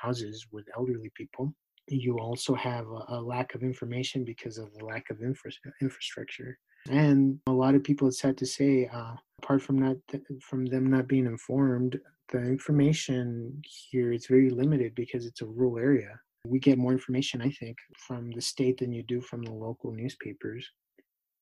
houses 0.04 0.46
with 0.52 0.66
elderly 0.78 1.12
people 1.16 1.54
you 1.88 2.18
also 2.20 2.54
have 2.54 2.88
a, 2.88 3.06
a 3.10 3.22
lack 3.22 3.56
of 3.56 3.64
information 3.64 4.24
because 4.24 4.58
of 4.58 4.74
the 4.74 4.86
lack 4.86 5.10
of 5.10 5.22
infra- 5.22 5.52
infrastructure. 5.82 6.58
And 6.90 7.40
a 7.48 7.52
lot 7.52 7.76
of 7.76 7.84
people 7.84 8.08
it's 8.08 8.20
sad 8.20 8.38
to 8.38 8.46
say 8.46 8.90
uh, 8.94 9.16
apart 9.42 9.62
from 9.62 9.80
not 9.80 9.96
th- 10.10 10.24
from 10.42 10.66
them 10.66 10.90
not 10.90 11.08
being 11.08 11.26
informed 11.26 12.00
the 12.34 12.40
information 12.40 13.62
here 13.64 14.12
is 14.12 14.26
very 14.26 14.50
limited 14.50 14.96
because 14.96 15.26
it's 15.26 15.42
a 15.42 15.46
rural 15.46 15.78
area. 15.78 16.20
We 16.46 16.60
get 16.60 16.78
more 16.78 16.92
information, 16.92 17.42
I 17.42 17.52
think, 17.52 17.78
from 17.96 18.32
the 18.32 18.42
state 18.42 18.80
than 18.80 18.92
you 18.92 19.04
do 19.04 19.22
from 19.22 19.44
the 19.44 19.54
local 19.54 19.92
newspapers. 19.92 20.70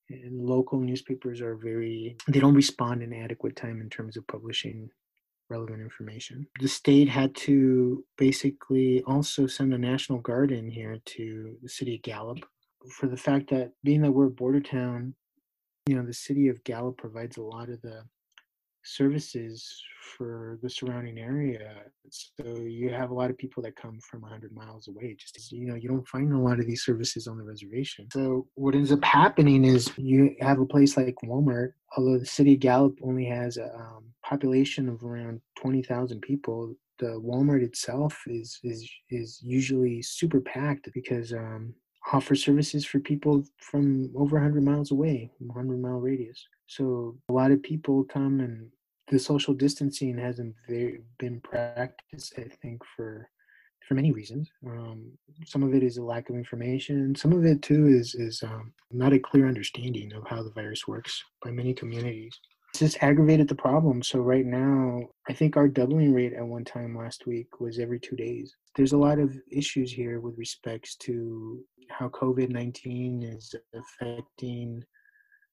and 0.10 0.46
local 0.46 0.80
newspapers 0.80 1.40
are 1.40 1.56
very 1.56 2.18
they 2.28 2.42
don't 2.42 2.62
respond 2.64 3.02
in 3.02 3.14
adequate 3.14 3.56
time 3.56 3.80
in 3.80 3.90
terms 3.90 4.18
of 4.18 4.28
publishing 4.28 4.90
relevant 5.50 5.82
information. 5.82 6.46
The 6.60 6.68
state 6.68 7.10
had 7.10 7.34
to 7.48 8.04
basically 8.18 9.02
also 9.08 9.48
send 9.48 9.74
a 9.74 9.78
National 9.78 10.20
Guard 10.20 10.52
in 10.52 10.70
here 10.70 10.98
to 11.16 11.56
the 11.64 11.70
city 11.70 11.96
of 11.96 12.02
Gallup 12.02 12.40
for 12.90 13.08
the 13.08 13.18
fact 13.28 13.50
that 13.52 13.72
being 13.84 14.02
that 14.02 14.12
we're 14.12 14.28
a 14.28 14.40
border 14.42 14.62
town, 14.62 15.16
you 15.88 15.96
know, 15.96 16.06
the 16.06 16.14
city 16.14 16.50
of 16.50 16.64
Gallup 16.64 16.98
provides 16.98 17.38
a 17.38 17.42
lot 17.42 17.70
of 17.70 17.82
the 17.82 18.04
services 18.84 19.82
for 20.18 20.60
the 20.62 20.70
surrounding 20.70 21.18
area. 21.18 21.74
So 22.10 22.58
you 22.62 22.90
have 22.90 23.12
a 23.12 23.14
lot 23.14 23.30
of 23.30 23.38
people 23.38 23.64
that 23.64 23.76
come 23.76 24.00
from 24.00 24.22
100 24.22 24.52
miles 24.54 24.88
away. 24.88 25.16
Just 25.18 25.52
you 25.52 25.68
know, 25.68 25.76
you 25.76 25.88
don't 25.90 26.08
find 26.08 26.34
a 26.34 26.38
lot 26.38 26.60
of 26.60 26.68
these 26.68 26.84
services 26.84 27.28
on 27.28 27.38
the 27.38 27.44
reservation. 27.44 28.08
So 28.12 28.48
what 28.56 28.76
ends 28.76 28.92
up 28.92 29.04
happening 29.04 29.64
is 29.64 29.92
you 29.98 30.36
have 30.42 30.60
a 30.60 30.66
place 30.66 30.98
like 30.98 31.16
Walmart. 31.24 31.74
Although 31.96 32.20
the 32.20 32.26
city 32.26 32.54
of 32.54 32.60
Gallup 32.60 32.98
only 33.04 33.26
has 33.26 33.58
a 33.58 33.74
um, 33.76 34.06
population 34.24 34.90
of 34.90 35.04
around 35.04 35.42
20,000 35.60 36.22
people, 36.22 36.76
the 37.00 37.20
Walmart 37.20 37.64
itself 37.64 38.22
is 38.28 38.60
is 38.64 38.90
is 39.10 39.40
usually 39.44 40.02
super 40.02 40.40
packed 40.40 40.90
because 40.94 41.34
um, 41.34 41.74
offer 42.14 42.36
services 42.36 42.86
for 42.86 43.00
people 43.00 43.44
from 43.58 44.12
over 44.16 44.36
100 44.36 44.64
miles 44.64 44.92
away, 44.92 45.32
100 45.40 45.82
mile 45.82 46.00
radius. 46.00 46.46
So 46.75 47.18
a 47.28 47.34
lot 47.34 47.51
of 47.51 47.62
people 47.62 48.06
come 48.06 48.40
and 48.40 48.70
the 49.10 49.20
social 49.20 49.54
distancing 49.54 50.18
hasn't 50.18 50.56
been 51.20 51.42
practiced, 51.42 52.34
I 52.38 52.48
think, 52.62 52.82
for 52.96 53.30
for 53.86 53.96
many 53.96 54.13
reasons. 54.13 54.50
Um, 54.66 55.12
some 55.46 55.63
of 55.63 55.74
it 55.74 55.84
is 55.84 55.98
a 55.98 56.04
lack 56.04 56.30
of 56.30 56.36
information. 56.38 57.13
Some 57.16 57.34
of 57.34 57.44
it 57.46 57.62
too 57.62 57.88
is 57.88 58.16
is 58.16 58.42
um, 58.44 58.72
not 58.90 59.12
a 59.12 59.20
clear 59.20 59.50
understanding 59.50 60.13
of 60.13 60.25
how 60.25 60.44
the 60.44 60.51
virus 60.51 60.88
works 60.88 61.22
by 61.44 61.51
many 61.51 61.74
communities. 61.74 62.40
It's 62.70 62.80
just 62.80 63.04
aggravated 63.04 63.50
the 63.50 63.63
problem. 63.68 64.01
So 64.01 64.20
right 64.20 64.46
now, 64.46 65.01
I 65.28 65.34
think 65.34 65.58
our 65.58 65.68
doubling 65.68 66.13
rate 66.13 66.32
at 66.32 66.48
one 66.56 66.63
time 66.63 66.98
last 66.98 67.28
week 67.28 67.60
was 67.60 67.80
every 67.80 68.00
two 68.00 68.16
days. 68.16 68.56
There's 68.78 68.94
a 68.94 69.04
lot 69.08 69.20
of 69.20 69.36
issues 69.51 69.92
here 69.92 70.22
with 70.22 70.38
respects 70.38 70.96
to 71.08 71.60
how 71.90 72.08
COVID 72.08 72.50
nineteen 72.50 73.24
is 73.24 73.54
affecting 73.74 74.86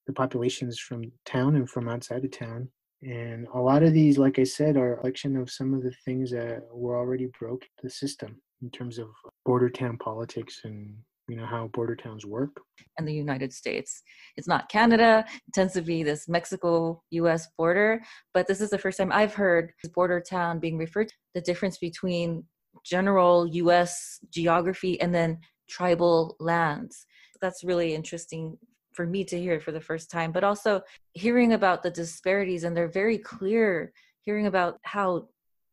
the 0.09 0.13
populations 0.15 0.79
from 0.81 1.13
town 1.27 1.55
and 1.55 1.71
from 1.71 1.89
outside 1.89 2.25
of 2.25 2.33
town. 2.33 2.69
And 3.03 3.47
a 3.55 3.61
lot 3.61 3.85
of 3.85 3.93
these, 3.93 4.19
like 4.19 4.41
I 4.41 4.45
said, 4.45 4.77
are 4.77 4.95
a 4.95 4.97
collection 4.97 5.37
of 5.37 5.51
some 5.51 5.73
of 5.75 5.83
the 5.85 5.93
things 6.05 6.33
that 6.33 6.63
were 6.73 6.97
already 6.97 7.29
broke 7.39 7.65
the 7.83 7.91
system 7.91 8.41
in 8.63 8.71
terms 8.71 8.99
of 8.99 9.09
border 9.45 9.69
town 9.69 9.99
politics 9.99 10.63
and 10.65 10.97
you 11.29 11.37
know 11.37 11.45
how 11.45 11.69
border 11.69 11.95
towns 11.95 12.25
work. 12.25 12.59
And 12.97 13.07
the 13.07 13.13
united 13.13 13.53
states. 13.53 14.03
It's 14.39 14.49
not 14.49 14.71
canada. 14.71 15.25
It 15.29 15.55
tends 15.55 15.75
to 15.75 15.83
be 15.83 16.03
this 16.03 16.27
mexico 16.27 17.03
us 17.13 17.47
border. 17.59 18.01
But 18.33 18.47
this 18.47 18.63
is 18.63 18.71
the 18.71 18.79
first 18.79 18.97
time 18.97 19.13
i've 19.13 19.35
heard 19.35 19.73
border 19.95 20.21
town 20.21 20.59
being 20.59 20.79
referred 20.79 21.09
to. 21.09 21.15
The 21.35 21.43
difference 21.43 21.77
between 21.77 22.45
general 22.85 23.47
us 23.53 24.19
geography 24.31 24.99
and 25.03 25.15
then 25.15 25.39
tribal 25.69 26.35
lands. 26.41 27.07
That's 27.43 27.63
really 27.63 27.95
interesting 27.95 28.57
for 28.99 29.07
me 29.07 29.23
to 29.23 29.39
hear 29.39 29.55
it 29.55 29.63
for 29.63 29.71
the 29.71 29.81
first 29.81 30.11
time, 30.11 30.33
but 30.33 30.43
also 30.43 30.83
hearing 31.13 31.53
about 31.53 31.85
the 31.85 31.91
disparities, 32.03 32.65
and 32.65 32.77
they're 32.77 32.89
very 33.03 33.17
clear, 33.17 33.93
hearing 34.23 34.47
about 34.49 34.81
how 34.83 35.29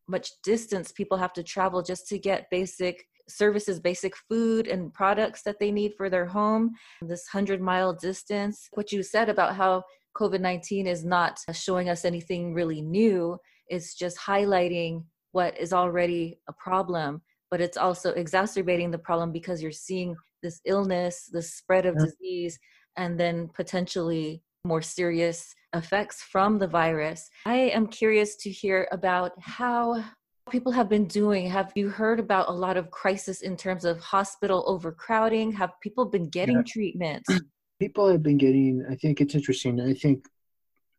much 0.06 0.30
distance 0.44 0.92
people 0.92 1.18
have 1.18 1.32
to 1.32 1.42
travel 1.42 1.82
just 1.82 2.06
to 2.06 2.20
get 2.20 2.48
basic 2.52 3.04
services, 3.28 3.80
basic 3.80 4.14
food 4.28 4.68
and 4.68 4.94
products 4.94 5.42
that 5.42 5.58
they 5.58 5.72
need 5.72 5.92
for 5.96 6.08
their 6.08 6.24
home, 6.24 6.70
this 7.02 7.26
100 7.32 7.60
mile 7.60 7.92
distance. 7.92 8.68
What 8.74 8.92
you 8.92 9.02
said 9.02 9.28
about 9.28 9.56
how 9.56 9.82
COVID 10.16 10.40
19 10.40 10.86
is 10.86 11.04
not 11.04 11.40
showing 11.52 11.88
us 11.88 12.04
anything 12.04 12.54
really 12.54 12.80
new, 12.80 13.36
it's 13.66 13.96
just 13.96 14.16
highlighting 14.18 15.02
what 15.32 15.58
is 15.58 15.72
already 15.72 16.38
a 16.48 16.52
problem, 16.52 17.22
but 17.50 17.60
it's 17.60 17.76
also 17.76 18.10
exacerbating 18.12 18.92
the 18.92 19.04
problem 19.08 19.32
because 19.32 19.60
you're 19.60 19.72
seeing 19.72 20.14
this 20.44 20.60
illness, 20.64 21.28
the 21.32 21.42
spread 21.42 21.86
of 21.86 21.96
yeah. 21.98 22.04
disease 22.04 22.56
and 22.96 23.18
then 23.18 23.48
potentially 23.54 24.42
more 24.64 24.82
serious 24.82 25.54
effects 25.74 26.22
from 26.22 26.58
the 26.58 26.66
virus. 26.66 27.30
I 27.44 27.56
am 27.56 27.86
curious 27.86 28.36
to 28.36 28.50
hear 28.50 28.88
about 28.92 29.32
how 29.40 30.04
people 30.50 30.72
have 30.72 30.88
been 30.88 31.06
doing. 31.06 31.48
Have 31.48 31.72
you 31.74 31.88
heard 31.88 32.20
about 32.20 32.48
a 32.48 32.52
lot 32.52 32.76
of 32.76 32.90
crisis 32.90 33.42
in 33.42 33.56
terms 33.56 33.84
of 33.84 33.98
hospital 34.00 34.64
overcrowding? 34.66 35.52
Have 35.52 35.72
people 35.80 36.04
been 36.04 36.28
getting 36.28 36.56
yeah. 36.56 36.62
treatments? 36.66 37.28
People 37.78 38.08
have 38.08 38.22
been 38.22 38.38
getting, 38.38 38.86
I 38.90 38.94
think 38.94 39.20
it's 39.20 39.34
interesting. 39.34 39.78
I 39.82 39.92
think 39.92 40.26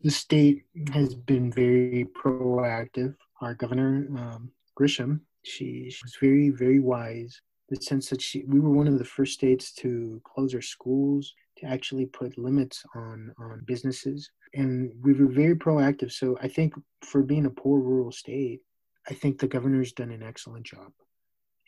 the 0.02 0.12
state 0.12 0.66
has 0.94 1.16
been 1.16 1.52
very 1.52 2.06
proactive. 2.16 3.16
Our 3.42 3.56
governor, 3.56 4.08
um, 4.16 4.52
Grisham, 4.80 5.22
she, 5.44 5.90
she 5.90 6.00
was 6.04 6.16
very, 6.22 6.50
very 6.52 6.80
wise. 6.80 7.42
The 7.70 7.82
sense 7.82 8.10
that 8.10 8.22
she, 8.22 8.44
we 8.46 8.60
were 8.60 8.72
one 8.72 8.88
of 8.88 8.98
the 8.98 9.06
first 9.06 9.34
states 9.34 9.74
to 9.74 10.22
close 10.24 10.56
our 10.56 10.62
schools 10.62 11.34
to 11.58 11.66
actually 11.66 12.06
put 12.06 12.38
limits 12.38 12.84
on 12.96 13.34
on 13.38 13.64
businesses. 13.66 14.30
And 14.54 14.92
we 15.02 15.14
were 15.14 15.28
very 15.28 15.56
proactive. 15.56 16.12
So 16.12 16.38
i 16.42 16.48
think 16.48 16.74
for 17.02 17.22
being 17.24 17.46
a 17.46 17.50
poor 17.50 17.80
rural 17.80 18.12
state 18.12 18.62
i 19.10 19.14
think 19.14 19.40
the 19.40 19.48
governor's 19.48 19.94
done 19.94 20.12
an 20.12 20.24
excellent 20.24 20.66
job. 20.66 20.92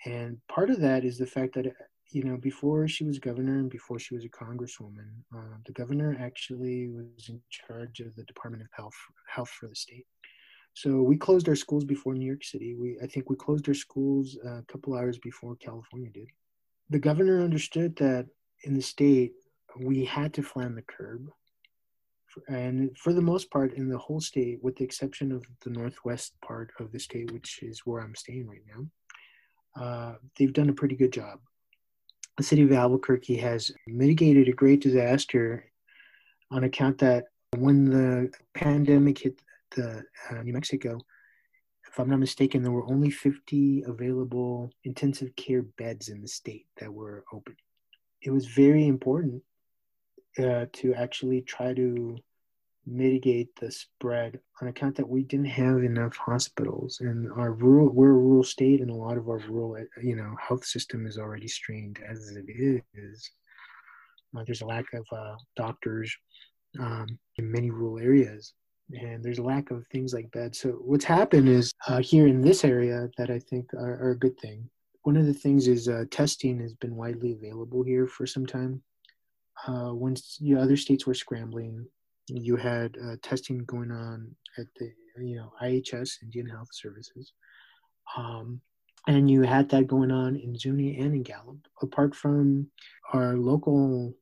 And 0.06 0.38
part 0.48 0.70
of 0.70 0.80
that 0.80 1.04
is 1.04 1.18
the 1.18 1.26
fact 1.26 1.56
that 1.56 1.68
you 2.12 2.24
know 2.24 2.38
before 2.38 2.88
she 2.88 3.04
was 3.04 3.20
governor 3.20 3.60
and 3.60 3.70
before 3.70 4.00
she 4.00 4.16
was 4.16 4.26
a 4.26 4.30
congresswoman 4.30 5.10
uh, 5.36 5.58
the 5.66 5.72
governor 5.74 6.18
actually 6.20 6.90
was 6.90 7.30
in 7.30 7.40
charge 7.50 8.00
of 8.00 8.16
the 8.16 8.24
department 8.24 8.64
of 8.64 8.70
health 8.72 8.96
health 9.28 9.50
for 9.50 9.68
the 9.68 9.76
state 9.76 10.08
so 10.74 11.02
we 11.02 11.18
closed 11.18 11.50
our 11.50 11.56
schools 11.56 11.84
before 11.84 12.14
new 12.14 12.26
york 12.26 12.44
city 12.44 12.76
we 12.76 12.98
i 13.04 13.08
think 13.08 13.30
we 13.30 13.36
closed 13.36 13.68
our 13.68 13.74
schools 13.74 14.38
a 14.46 14.64
couple 14.68 14.96
hours 14.96 15.18
before 15.20 15.56
california 15.56 16.10
did 16.12 16.28
the 16.90 17.00
governor 17.00 17.44
understood 17.44 17.96
that 17.98 18.28
in 18.64 18.74
the 18.74 18.82
state 18.82 19.34
we 19.78 20.06
had 20.06 20.34
to 20.34 20.44
flatten 20.44 20.76
the 20.76 20.82
curb. 20.82 21.30
And 22.48 22.96
for 22.98 23.14
the 23.14 23.22
most 23.22 23.50
part, 23.50 23.74
in 23.74 23.90
the 23.90 23.98
whole 23.98 24.22
state, 24.22 24.60
with 24.62 24.76
the 24.76 24.84
exception 24.84 25.32
of 25.32 25.46
the 25.64 25.72
northwest 25.72 26.34
part 26.42 26.72
of 26.80 26.92
the 26.92 27.00
state, 27.00 27.32
which 27.32 27.62
is 27.64 27.86
where 27.86 28.02
I'm 28.02 28.16
staying 28.16 28.48
right 28.48 28.62
now, 28.68 29.84
uh, 29.84 30.16
they've 30.38 30.54
done 30.54 30.70
a 30.70 30.74
pretty 30.74 30.96
good 30.96 31.12
job. 31.12 31.40
The 32.38 32.44
city 32.44 32.64
of 32.64 32.72
Albuquerque 32.72 33.38
has 33.38 33.72
mitigated 33.88 34.48
a 34.48 34.54
great 34.54 34.82
disaster 34.82 35.66
on 36.52 36.64
account 36.64 37.00
that 37.00 37.26
when 37.58 37.86
the 37.86 38.32
pandemic 38.54 39.20
hit 39.20 39.42
the 39.76 40.04
uh, 40.30 40.42
New 40.44 40.54
Mexico, 40.54 41.00
if 41.88 42.00
I'm 42.00 42.10
not 42.10 42.20
mistaken, 42.20 42.62
there 42.62 42.72
were 42.72 42.90
only 42.90 43.10
50 43.10 43.84
available 43.88 44.72
intensive 44.84 45.36
care 45.36 45.64
beds 45.64 46.10
in 46.10 46.22
the 46.22 46.28
state 46.28 46.68
that 46.80 46.94
were 46.94 47.24
open. 47.34 47.56
It 48.22 48.32
was 48.32 48.46
very 48.46 48.88
important 48.88 49.42
uh, 50.38 50.66
to 50.74 50.94
actually 50.94 51.42
try 51.42 51.74
to 51.74 52.18
mitigate 52.86 53.56
the 53.60 53.72
spread 53.72 54.40
on 54.62 54.68
account 54.68 54.96
that 54.96 55.08
we 55.08 55.24
didn't 55.24 55.46
have 55.46 55.84
enough 55.84 56.16
hospitals 56.16 57.00
and 57.02 57.32
our 57.34 57.52
rural 57.54 57.90
we're 57.90 58.10
a 58.10 58.14
rural 58.14 58.44
state 58.44 58.82
and 58.82 58.90
a 58.90 58.96
lot 58.96 59.18
of 59.18 59.28
our 59.28 59.38
rural 59.50 59.78
you 60.02 60.16
know 60.16 60.34
health 60.42 60.66
system 60.66 61.06
is 61.06 61.18
already 61.18 61.48
strained 61.48 62.00
as 62.10 62.36
it 62.36 62.46
is 62.96 63.30
uh, 64.36 64.44
there's 64.46 64.62
a 64.62 64.66
lack 64.66 64.86
of 64.94 65.06
uh, 65.12 65.36
doctors 65.56 66.16
um, 66.80 67.06
in 67.38 67.52
many 67.52 67.70
rural 67.70 68.00
areas 68.00 68.54
and 68.92 69.24
there's 69.24 69.38
a 69.38 69.44
lack 69.44 69.72
of 69.72 69.86
things 69.88 70.14
like 70.14 70.32
beds 70.32 70.60
so 70.60 70.70
what's 70.70 71.06
happened 71.06 71.48
is 71.48 71.72
uh, 71.88 72.00
here 72.00 72.28
in 72.28 72.42
this 72.42 72.66
area 72.66 73.10
that 73.18 73.30
i 73.30 73.40
think 73.50 73.74
are, 73.74 74.00
are, 74.02 74.12
a 74.12 74.18
good 74.18 74.40
thing. 74.40 74.70
One 75.04 75.18
of 75.18 75.26
the 75.26 75.34
things 75.34 75.68
is 75.68 75.88
uh, 75.88 76.06
testing 76.12 76.60
has 76.60 76.74
been 76.74 76.96
widely 76.96 77.34
available 77.34 77.84
here 77.84 78.06
for 78.06 78.28
some 78.28 78.46
time. 78.46 78.82
Uh, 79.66 79.90
when 79.90 80.16
you 80.40 80.56
know, 80.56 80.62
other 80.62 80.78
states 80.78 81.06
were 81.06 81.14
scrambling, 81.14 81.86
you 82.28 82.56
had 82.56 82.98
uh, 83.04 83.16
testing 83.22 83.60
going 83.66 83.92
on 83.92 84.36
at 84.58 84.68
the 84.78 84.92
you 85.18 85.38
know 85.38 85.52
IHS 85.62 86.22
Indian 86.24 86.48
Health 86.48 86.70
Services, 86.72 87.34
um, 88.18 88.62
and 89.08 89.30
you 89.30 89.42
had 89.42 89.70
that 89.70 89.88
going 89.88 90.12
on 90.12 90.36
in 90.36 90.56
Zuni 90.56 90.98
and 90.98 91.14
in 91.14 91.24
Gallup. 91.24 91.58
Apart 91.82 92.16
from 92.16 92.70
our 93.14 93.36
local 93.36 94.14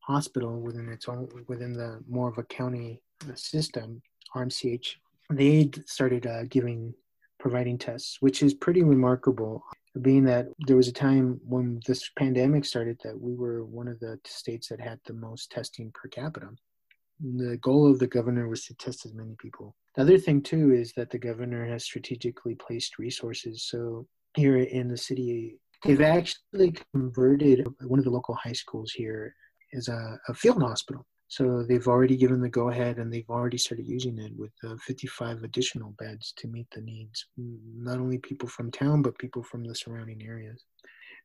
hospital 0.00 0.60
within 0.60 0.88
its 0.88 1.08
own 1.08 1.28
within 1.48 1.72
the 1.72 2.00
more 2.08 2.28
of 2.28 2.38
a 2.38 2.44
county 2.44 3.00
system, 3.34 4.02
RMCH, 4.34 4.86
they 5.30 5.70
started 5.86 6.26
uh, 6.26 6.44
giving 6.44 6.94
providing 7.38 7.78
tests, 7.78 8.18
which 8.20 8.42
is 8.42 8.54
pretty 8.54 8.82
remarkable 8.82 9.64
being 10.02 10.24
that 10.24 10.46
there 10.66 10.76
was 10.76 10.88
a 10.88 10.92
time 10.92 11.40
when 11.46 11.80
this 11.86 12.10
pandemic 12.18 12.64
started 12.64 12.98
that 13.02 13.18
we 13.18 13.34
were 13.34 13.64
one 13.64 13.88
of 13.88 13.98
the 14.00 14.18
states 14.24 14.68
that 14.68 14.80
had 14.80 15.00
the 15.06 15.12
most 15.12 15.50
testing 15.50 15.90
per 15.92 16.08
capita. 16.08 16.48
The 17.20 17.56
goal 17.58 17.90
of 17.90 17.98
the 17.98 18.06
governor 18.06 18.48
was 18.48 18.66
to 18.66 18.74
test 18.74 19.06
as 19.06 19.14
many 19.14 19.34
people. 19.38 19.74
The 19.94 20.02
other 20.02 20.18
thing, 20.18 20.42
too, 20.42 20.74
is 20.74 20.92
that 20.94 21.10
the 21.10 21.18
governor 21.18 21.64
has 21.64 21.84
strategically 21.84 22.54
placed 22.56 22.98
resources. 22.98 23.62
So 23.62 24.06
here 24.34 24.58
in 24.58 24.88
the 24.88 24.98
city, 24.98 25.56
they've 25.82 26.02
actually 26.02 26.74
converted 26.92 27.66
one 27.86 27.98
of 27.98 28.04
the 28.04 28.10
local 28.10 28.34
high 28.34 28.52
schools 28.52 28.92
here 28.92 29.34
as 29.74 29.88
a, 29.88 30.18
a 30.28 30.34
field 30.34 30.62
hospital. 30.62 31.06
So 31.28 31.62
they've 31.62 31.86
already 31.88 32.16
given 32.16 32.40
the 32.40 32.48
go 32.48 32.70
ahead 32.70 32.98
and 32.98 33.12
they've 33.12 33.28
already 33.28 33.58
started 33.58 33.86
using 33.86 34.18
it 34.18 34.32
with 34.36 34.52
uh, 34.64 34.76
55 34.86 35.42
additional 35.42 35.90
beds 35.98 36.32
to 36.38 36.48
meet 36.48 36.68
the 36.70 36.80
needs, 36.80 37.26
not 37.36 37.98
only 37.98 38.18
people 38.18 38.48
from 38.48 38.70
town, 38.70 39.02
but 39.02 39.18
people 39.18 39.42
from 39.42 39.64
the 39.64 39.74
surrounding 39.74 40.22
areas. 40.24 40.64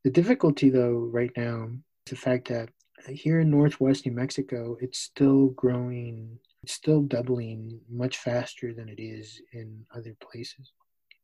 The 0.03 0.09
difficulty, 0.09 0.69
though, 0.69 1.09
right 1.11 1.31
now 1.37 1.69
is 2.07 2.11
the 2.11 2.15
fact 2.15 2.47
that 2.47 2.69
here 3.07 3.39
in 3.41 3.51
northwest 3.51 4.05
New 4.05 4.11
Mexico, 4.11 4.75
it's 4.79 4.99
still 4.99 5.49
growing, 5.49 6.37
it's 6.63 6.73
still 6.73 7.01
doubling 7.03 7.79
much 7.89 8.17
faster 8.17 8.73
than 8.73 8.89
it 8.89 8.99
is 9.01 9.39
in 9.53 9.85
other 9.95 10.15
places 10.19 10.71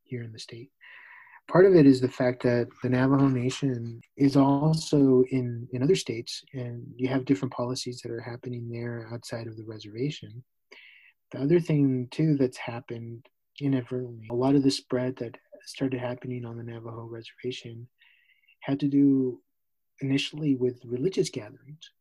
here 0.03 0.23
in 0.23 0.31
the 0.31 0.39
state 0.39 0.69
part 1.47 1.65
of 1.65 1.75
it 1.75 1.85
is 1.85 2.01
the 2.01 2.09
fact 2.09 2.43
that 2.43 2.67
the 2.83 2.89
Navajo 2.89 3.27
Nation 3.27 4.01
is 4.17 4.35
also 4.35 5.23
in 5.31 5.67
in 5.71 5.83
other 5.83 5.95
states, 5.95 6.43
and 6.53 6.85
you 6.95 7.07
have 7.07 7.25
different 7.25 7.53
policies 7.53 8.01
that 8.01 8.11
are 8.11 8.21
happening 8.21 8.69
there 8.69 9.07
outside 9.11 9.47
of 9.47 9.57
the 9.57 9.65
reservation. 9.65 10.43
The 11.31 11.39
other 11.41 11.59
thing 11.59 12.07
too 12.11 12.37
that's 12.37 12.57
happened 12.57 13.25
inadvertently, 13.59 14.27
a 14.29 14.35
lot 14.35 14.55
of 14.55 14.63
the 14.63 14.71
spread 14.71 15.15
that 15.17 15.35
started 15.65 15.99
happening 15.99 16.45
on 16.45 16.57
the 16.57 16.63
Navajo 16.63 17.03
reservation 17.03 17.87
had 18.61 18.79
to 18.79 18.87
do 18.87 19.41
initially 20.01 20.55
with 20.55 20.79
religious 20.85 21.29
gatherings. 21.29 21.91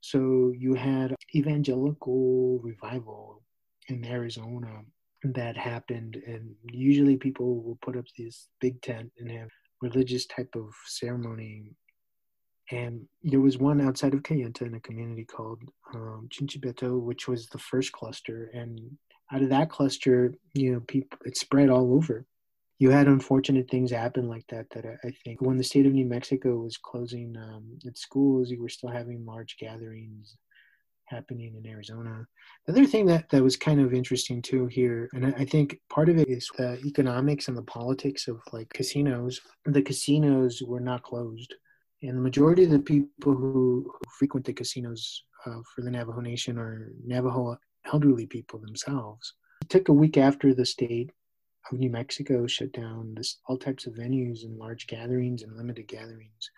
So 0.00 0.52
you 0.56 0.74
had 0.74 1.14
evangelical 1.34 2.60
revival 2.62 3.42
in 3.88 4.04
Arizona 4.04 4.82
that 5.24 5.56
happened 5.56 6.22
and 6.26 6.54
usually 6.70 7.16
people 7.16 7.62
will 7.62 7.78
put 7.82 7.96
up 7.96 8.04
this 8.18 8.48
big 8.60 8.80
tent 8.82 9.10
and 9.18 9.30
have 9.30 9.48
religious 9.80 10.26
type 10.26 10.54
of 10.54 10.72
ceremony 10.86 11.74
and 12.70 13.06
there 13.22 13.40
was 13.40 13.58
one 13.58 13.80
outside 13.80 14.14
of 14.14 14.22
Kayenta 14.22 14.62
in 14.62 14.74
a 14.74 14.80
community 14.80 15.24
called 15.24 15.60
um, 15.94 16.28
Chilchinbeto, 16.30 16.98
which 16.98 17.28
was 17.28 17.48
the 17.48 17.58
first 17.58 17.92
cluster. 17.92 18.50
And 18.54 18.80
out 19.32 19.42
of 19.42 19.50
that 19.50 19.70
cluster, 19.70 20.34
you 20.54 20.72
know, 20.72 20.80
people 20.80 21.18
it 21.24 21.36
spread 21.36 21.68
all 21.68 21.94
over. 21.94 22.24
You 22.78 22.90
had 22.90 23.06
unfortunate 23.06 23.70
things 23.70 23.90
happen 23.90 24.28
like 24.28 24.46
that. 24.48 24.70
That 24.70 24.86
I, 24.86 25.08
I 25.08 25.10
think 25.24 25.42
when 25.42 25.58
the 25.58 25.64
state 25.64 25.86
of 25.86 25.92
New 25.92 26.06
Mexico 26.06 26.56
was 26.56 26.76
closing 26.76 27.36
um, 27.36 27.78
its 27.84 28.00
schools, 28.00 28.50
you 28.50 28.60
were 28.60 28.68
still 28.68 28.90
having 28.90 29.24
large 29.26 29.56
gatherings 29.58 30.36
happening 31.14 31.54
in 31.56 31.70
Arizona. 31.70 32.26
The 32.66 32.72
other 32.72 32.86
thing 32.86 33.06
that, 33.06 33.28
that 33.30 33.42
was 33.42 33.56
kind 33.56 33.80
of 33.80 33.94
interesting 33.94 34.42
too 34.42 34.66
here, 34.66 35.08
and 35.12 35.34
I, 35.36 35.44
think 35.44 35.78
part 35.88 36.08
of 36.08 36.18
it 36.18 36.28
is 36.28 36.48
the 36.56 36.78
economics 36.84 37.48
and 37.48 37.56
the 37.56 37.62
politics 37.62 38.28
of 38.28 38.40
like 38.52 38.68
casinos. 38.72 39.40
The 39.64 39.82
casinos 39.82 40.62
were 40.62 40.80
not 40.80 41.02
closed. 41.02 41.54
And 42.02 42.16
the 42.18 42.22
majority 42.22 42.64
of 42.64 42.70
the 42.70 42.80
people 42.80 43.34
who, 43.34 43.90
who 43.90 44.10
frequent 44.18 44.44
the 44.44 44.52
casinos 44.52 45.24
uh, 45.46 45.60
for 45.74 45.82
the 45.82 45.90
Navajo 45.90 46.20
Nation 46.20 46.58
are 46.58 46.92
Navajo 47.04 47.56
elderly 47.90 48.26
people 48.26 48.58
themselves. 48.58 49.34
It 49.62 49.70
took 49.70 49.88
a 49.88 49.92
week 49.92 50.16
after 50.18 50.52
the 50.52 50.66
state 50.66 51.12
of 51.70 51.78
New 51.78 51.90
Mexico 51.90 52.46
shut 52.46 52.72
down 52.72 53.14
this, 53.16 53.38
all 53.46 53.56
types 53.56 53.86
of 53.86 53.94
venues 53.94 54.44
and 54.44 54.58
large 54.58 54.86
gatherings 54.86 55.42
and 55.42 55.56
limited 55.56 55.88
gatherings 55.88 56.50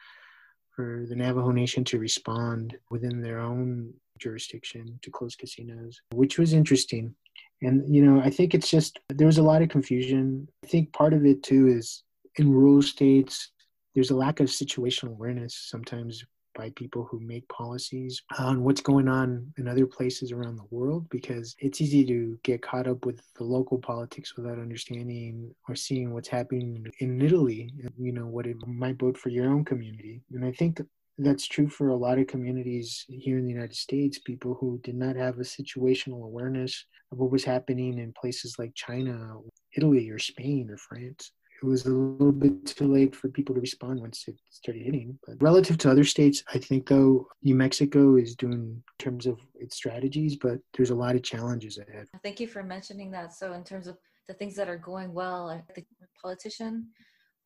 for 0.77 1.07
the 1.09 1.17
Navajo 1.17 1.51
Nation 1.51 1.83
to 1.85 1.99
respond 1.99 2.77
within 2.91 3.23
their 3.23 3.41
own 3.41 3.95
jurisdiction 4.19 4.99
to 5.03 5.11
close 5.11 5.35
casinos, 5.35 6.01
which 6.15 6.39
was 6.39 6.53
interesting. 6.53 7.15
And, 7.63 7.83
you 7.93 8.05
know, 8.05 8.21
I 8.21 8.29
think 8.29 8.55
it's 8.55 8.71
just, 8.71 9.01
there 9.09 9.27
was 9.27 9.39
a 9.39 9.43
lot 9.43 9.63
of 9.63 9.71
confusion. 9.71 10.47
I 10.63 10.67
think 10.67 10.93
part 10.93 11.15
of 11.15 11.25
it 11.25 11.43
too 11.43 11.69
is 11.69 12.03
in 12.37 12.53
rural 12.53 12.83
states, 12.83 13.51
there's 13.95 14.11
a 14.11 14.17
lack 14.17 14.41
of 14.41 14.49
situational 14.49 15.13
awareness 15.13 15.57
sometimes 15.57 16.23
by 16.57 16.71
people 16.71 17.05
who 17.05 17.21
make 17.21 17.47
policies 17.49 18.23
on 18.39 18.65
what's 18.65 18.81
going 18.81 19.09
on 19.09 19.53
in 19.59 19.69
other 19.69 19.87
places 19.87 20.33
around 20.33 20.57
the 20.57 20.67
world 20.71 21.09
because 21.11 21.55
it's 21.59 21.81
easy 21.81 22.05
to 22.07 22.39
get 22.43 22.63
caught 22.63 22.89
up 22.89 23.05
with 23.05 23.21
the 23.37 23.45
local 23.45 23.79
politics 23.79 24.37
without 24.37 24.59
understanding 24.59 25.55
or 25.69 25.75
seeing 25.75 26.13
what's 26.13 26.29
happening 26.29 26.87
in 27.01 27.21
Italy, 27.21 27.71
you 27.99 28.13
know, 28.13 28.27
what 28.27 28.47
it 28.47 28.57
might 28.67 28.99
vote 28.99 29.17
for 29.17 29.29
your 29.29 29.51
own 29.51 29.65
community. 29.65 30.23
And 30.33 30.45
I 30.45 30.53
think 30.53 30.81
that's 31.19 31.47
true 31.47 31.69
for 31.69 31.89
a 31.89 31.97
lot 31.97 32.19
of 32.19 32.27
communities 32.27 33.05
here 33.09 33.39
in 33.39 33.45
the 33.45 33.53
United 33.53 33.77
States, 33.77 34.19
people 34.19 34.55
who 34.55 34.79
did 34.83 34.95
not 34.95 35.17
have 35.17 35.39
a 35.39 35.43
situational 35.43 36.25
awareness 36.25 36.85
of 37.13 37.19
what 37.19 37.31
was 37.31 37.45
happening 37.45 37.99
in 37.99 38.13
places 38.13 38.59
like 38.59 38.75
China, 38.75 39.39
Italy, 39.77 40.11
or 40.11 40.19
Spain, 40.19 40.69
or 40.71 40.77
France. 40.77 41.33
It 41.63 41.67
was 41.67 41.87
a 41.87 41.91
little 41.91 42.33
bit 42.33 42.67
too 42.67 42.87
late 42.87 43.17
for 43.17 43.29
people 43.29 43.55
to 43.55 43.61
respond 43.61 44.01
once 44.01 44.25
it 44.29 44.39
started 44.51 44.83
hitting. 44.83 45.19
But 45.27 45.41
relative 45.41 45.79
to 45.79 45.91
other 45.91 46.05
states, 46.05 46.43
I 46.53 46.59
think 46.59 46.87
though 46.87 47.27
New 47.43 47.55
Mexico 47.55 48.17
is 48.17 48.35
doing 48.35 48.53
in 48.53 48.83
terms 48.99 49.27
of 49.27 49.39
its 49.55 49.77
strategies, 49.77 50.37
but 50.37 50.59
there's 50.77 50.91
a 50.91 50.95
lot 50.95 51.17
of 51.17 51.23
challenges 51.23 51.79
ahead. 51.79 52.07
Thank 52.23 52.41
you 52.41 52.47
for 52.47 52.63
mentioning 52.63 53.11
that. 53.13 53.33
So 53.33 53.55
in 53.55 53.65
terms 53.65 53.87
of 53.87 53.97
the 54.29 54.35
things 54.35 54.55
that 54.57 54.69
are 54.69 54.79
going 54.79 55.13
well, 55.15 55.63
the 55.75 55.85
politician 56.21 56.89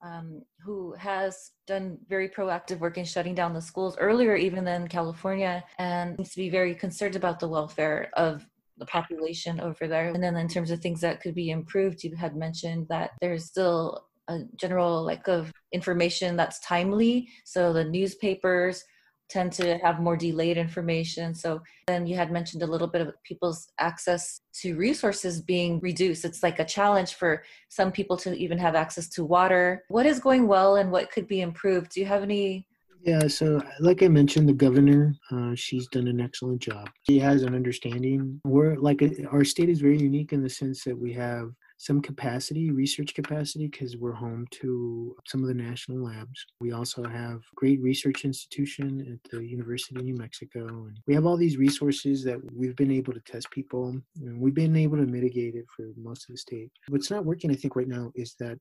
um, 0.02 0.42
who 0.64 0.94
has 0.94 1.50
done 1.66 1.98
very 2.08 2.28
proactive 2.28 2.78
work 2.78 2.96
in 2.96 3.04
shutting 3.04 3.34
down 3.34 3.52
the 3.52 3.60
schools 3.60 3.96
earlier, 3.98 4.34
even 4.34 4.64
than 4.64 4.88
California, 4.88 5.62
and 5.78 6.16
seems 6.16 6.30
to 6.30 6.36
be 6.36 6.50
very 6.50 6.74
concerned 6.74 7.16
about 7.16 7.38
the 7.38 7.48
welfare 7.48 8.10
of 8.14 8.46
the 8.80 8.86
population 8.86 9.60
over 9.60 9.86
there. 9.86 10.08
And 10.08 10.22
then 10.22 10.36
in 10.36 10.48
terms 10.48 10.72
of 10.72 10.80
things 10.80 11.00
that 11.02 11.20
could 11.20 11.34
be 11.34 11.50
improved, 11.50 12.02
you 12.02 12.16
had 12.16 12.34
mentioned 12.34 12.88
that 12.88 13.12
there's 13.20 13.44
still 13.44 14.06
a 14.28 14.40
general 14.56 15.04
lack 15.04 15.28
of 15.28 15.52
information 15.72 16.36
that's 16.36 16.58
timely. 16.60 17.28
So 17.44 17.72
the 17.72 17.84
newspapers 17.84 18.84
tend 19.28 19.52
to 19.52 19.78
have 19.78 20.00
more 20.00 20.16
delayed 20.16 20.58
information. 20.58 21.34
So 21.34 21.62
then 21.86 22.06
you 22.06 22.16
had 22.16 22.32
mentioned 22.32 22.62
a 22.62 22.66
little 22.66 22.88
bit 22.88 23.00
of 23.00 23.14
people's 23.22 23.68
access 23.78 24.40
to 24.54 24.76
resources 24.76 25.40
being 25.40 25.78
reduced. 25.80 26.24
It's 26.24 26.42
like 26.42 26.58
a 26.58 26.64
challenge 26.64 27.14
for 27.14 27.44
some 27.68 27.92
people 27.92 28.16
to 28.18 28.36
even 28.36 28.58
have 28.58 28.74
access 28.74 29.08
to 29.10 29.24
water. 29.24 29.84
What 29.88 30.06
is 30.06 30.18
going 30.18 30.48
well 30.48 30.76
and 30.76 30.90
what 30.90 31.12
could 31.12 31.28
be 31.28 31.40
improved? 31.40 31.92
Do 31.92 32.00
you 32.00 32.06
have 32.06 32.24
any? 32.24 32.66
Yeah, 33.02 33.28
so 33.28 33.62
like 33.80 34.02
I 34.02 34.08
mentioned, 34.08 34.48
the 34.48 34.52
governor, 34.52 35.14
uh, 35.30 35.54
she's 35.54 35.86
done 35.88 36.06
an 36.06 36.20
excellent 36.20 36.60
job. 36.60 36.88
She 37.08 37.18
has 37.18 37.42
an 37.42 37.54
understanding. 37.54 38.40
We're 38.44 38.76
like 38.76 39.02
our 39.32 39.44
state 39.44 39.70
is 39.70 39.80
very 39.80 39.98
unique 39.98 40.32
in 40.32 40.42
the 40.42 40.50
sense 40.50 40.84
that 40.84 40.98
we 40.98 41.12
have 41.14 41.50
some 41.78 42.02
capacity, 42.02 42.70
research 42.70 43.14
capacity, 43.14 43.66
because 43.66 43.96
we're 43.96 44.12
home 44.12 44.46
to 44.50 45.16
some 45.26 45.40
of 45.40 45.48
the 45.48 45.54
national 45.54 46.04
labs. 46.04 46.44
We 46.60 46.72
also 46.72 47.02
have 47.02 47.40
great 47.54 47.80
research 47.80 48.26
institution 48.26 49.00
at 49.10 49.30
the 49.30 49.42
University 49.42 49.96
of 49.96 50.04
New 50.04 50.16
Mexico. 50.16 50.66
And 50.66 50.98
we 51.06 51.14
have 51.14 51.24
all 51.24 51.38
these 51.38 51.56
resources 51.56 52.22
that 52.24 52.38
we've 52.54 52.76
been 52.76 52.90
able 52.90 53.14
to 53.14 53.20
test 53.20 53.50
people 53.50 53.98
and 54.20 54.38
we've 54.38 54.54
been 54.54 54.76
able 54.76 54.98
to 54.98 55.06
mitigate 55.06 55.54
it 55.54 55.64
for 55.74 55.86
most 55.96 56.28
of 56.28 56.34
the 56.34 56.38
state. 56.38 56.70
What's 56.88 57.10
not 57.10 57.24
working, 57.24 57.50
I 57.50 57.54
think, 57.54 57.76
right 57.76 57.88
now 57.88 58.12
is 58.14 58.34
that 58.40 58.58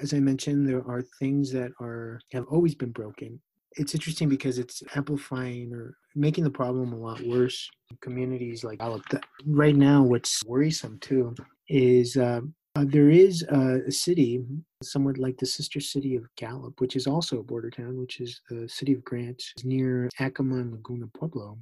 as 0.00 0.14
I 0.14 0.20
mentioned, 0.20 0.68
there 0.68 0.86
are 0.88 1.02
things 1.18 1.50
that 1.52 1.72
are 1.80 2.20
have 2.32 2.44
always 2.46 2.76
been 2.76 2.92
broken. 2.92 3.40
It's 3.76 3.94
interesting 3.94 4.28
because 4.28 4.58
it's 4.58 4.82
amplifying 4.94 5.72
or 5.72 5.96
making 6.14 6.44
the 6.44 6.50
problem 6.50 6.92
a 6.92 6.96
lot 6.96 7.20
worse. 7.22 7.68
Communities 8.00 8.64
like 8.64 8.78
Gallup. 8.78 9.02
Right 9.46 9.76
now, 9.76 10.02
what's 10.02 10.44
worrisome 10.44 10.98
too 11.00 11.34
is 11.68 12.16
uh, 12.16 12.40
uh, 12.76 12.84
there 12.88 13.10
is 13.10 13.42
a 13.42 13.90
city, 13.90 14.44
somewhat 14.82 15.18
like 15.18 15.36
the 15.38 15.46
sister 15.46 15.80
city 15.80 16.16
of 16.16 16.24
Gallup, 16.36 16.80
which 16.80 16.96
is 16.96 17.06
also 17.06 17.38
a 17.38 17.42
border 17.42 17.70
town, 17.70 17.98
which 17.98 18.20
is 18.20 18.40
the 18.50 18.68
city 18.68 18.92
of 18.92 19.04
Grant, 19.04 19.42
near 19.62 20.08
Acoma 20.18 20.56
and 20.56 20.72
Laguna 20.72 21.06
Pueblo. 21.16 21.56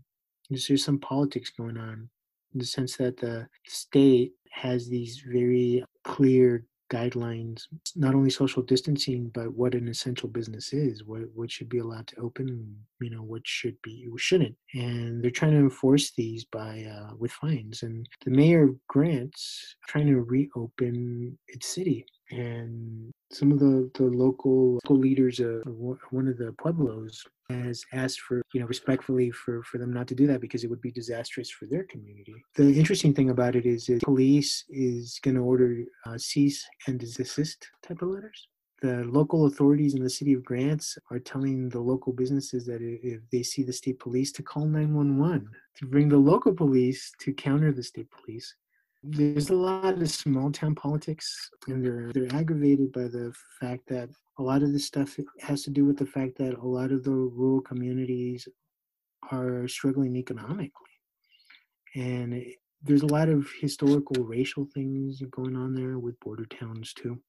There's 0.49 0.85
some 0.85 0.99
politics 0.99 1.51
going 1.51 1.77
on 1.77 2.09
in 2.53 2.59
the 2.59 2.65
sense 2.65 2.97
that 2.97 3.19
the 3.19 3.47
state 3.67 4.33
has 4.51 4.89
these 4.89 5.23
very 5.27 5.85
clear 6.05 6.65
guidelines, 6.93 7.63
not 7.97 8.15
only 8.15 8.31
social 8.31 8.63
distancing, 8.63 9.31
but 9.33 9.53
what 9.55 9.75
an 9.75 9.89
essential 9.89 10.29
business 10.29 10.73
is, 10.73 11.05
what 11.05 11.23
what 11.35 11.51
should 11.51 11.69
be 11.69 11.79
allowed 11.79 12.07
to 12.09 12.21
open, 12.21 12.77
you 13.01 13.11
know, 13.11 13.23
what 13.23 13.43
should 13.45 13.77
be, 13.83 14.07
shouldn't, 14.17 14.57
and 14.75 15.23
they're 15.23 15.31
trying 15.31 15.53
to 15.53 15.59
enforce 15.59 16.13
these 16.13 16.45
by 16.45 16.85
uh, 16.97 17.15
with 17.19 17.33
fines. 17.33 17.83
And 17.83 18.07
the 18.25 18.31
mayor 18.31 18.65
of 18.65 18.87
Grant's 18.89 19.77
trying 19.89 20.09
to 20.09 20.21
reopen 20.21 21.39
its 21.49 21.67
city, 21.75 22.05
and 22.33 23.13
some 23.31 23.53
of 23.53 23.59
the, 23.59 23.91
the 23.95 24.05
local, 24.05 24.75
local 24.75 24.99
leaders 24.99 25.39
of 25.41 25.63
one 26.11 26.29
of 26.29 26.39
the 26.39 26.55
pueblos 26.59 27.23
has 27.51 27.85
asked 27.93 28.21
for, 28.21 28.43
you 28.55 28.61
know, 28.61 28.67
respectfully 28.67 29.31
for, 29.31 29.63
for 29.65 29.79
them 29.79 29.93
not 29.93 30.07
to 30.09 30.15
do 30.15 30.27
that 30.27 30.41
because 30.41 30.65
it 30.65 30.71
would 30.71 30.81
be 30.81 30.91
disastrous 30.91 31.51
for 31.51 31.67
their 31.67 31.85
community. 31.85 32.35
The 32.57 32.73
interesting 32.79 33.13
thing 33.15 33.31
about 33.31 33.55
it 33.55 33.67
is 33.67 33.87
that 33.87 34.03
police 34.03 34.65
is 34.71 35.19
going 35.23 35.35
to 35.35 35.43
order 35.43 35.85
uh, 36.07 36.17
cease 36.19 36.67
and 36.87 36.99
desist 36.99 37.69
type 37.83 38.01
of 38.03 38.09
letters. 38.09 38.49
The 38.81 39.05
local 39.05 39.47
authorities 39.47 39.95
in 39.95 40.03
the 40.03 40.11
city 40.11 40.33
of 40.33 40.45
Grants 40.45 40.99
are 41.11 41.21
telling 41.21 41.69
the 41.69 41.79
local 41.79 42.13
businesses 42.13 42.67
that 42.67 42.81
if 42.81 43.21
they 43.31 43.43
see 43.43 43.63
the 43.63 43.73
state 43.73 44.01
police 44.01 44.33
to 44.33 44.43
call 44.43 44.67
911 44.67 45.49
to 45.77 45.87
bring 45.87 46.09
the 46.09 46.17
local 46.17 46.53
police 46.53 47.13
to 47.21 47.33
counter 47.33 47.73
the 47.73 47.83
state 47.83 48.09
police 48.11 48.57
there's 49.03 49.51
a 49.51 49.55
lot 49.55 50.01
of 50.01 50.11
small 50.11 50.51
town 50.53 50.75
politics 50.75 51.51
and 51.67 51.85
they're 51.85 52.13
they're 52.13 52.35
aggravated 52.35 52.93
by 52.93 53.03
the 53.03 53.33
fact 53.61 53.83
that 53.89 54.09
a 54.39 54.43
lot 54.43 54.63
of 54.63 54.73
this 54.73 54.87
stuff 54.87 55.19
has 55.41 55.63
to 55.63 55.71
do 55.71 55.85
with 55.85 55.99
the 55.99 56.07
fact 56.07 56.39
that 56.39 56.55
a 56.55 56.67
lot 56.67 56.93
of 56.93 57.03
the 57.03 57.11
rural 57.11 57.61
communities 57.61 58.47
are 59.31 59.67
struggling 59.69 60.17
economically. 60.17 60.71
And 61.95 62.33
it, 62.35 62.57
there's 62.83 63.03
a 63.03 63.07
lot 63.07 63.29
of 63.29 63.49
historical 63.61 64.25
racial 64.25 64.67
things 64.73 65.23
going 65.31 65.57
on 65.57 65.75
there 65.75 65.99
with 65.99 66.19
border 66.21 66.47
towns 66.47 66.93
too 66.95 67.21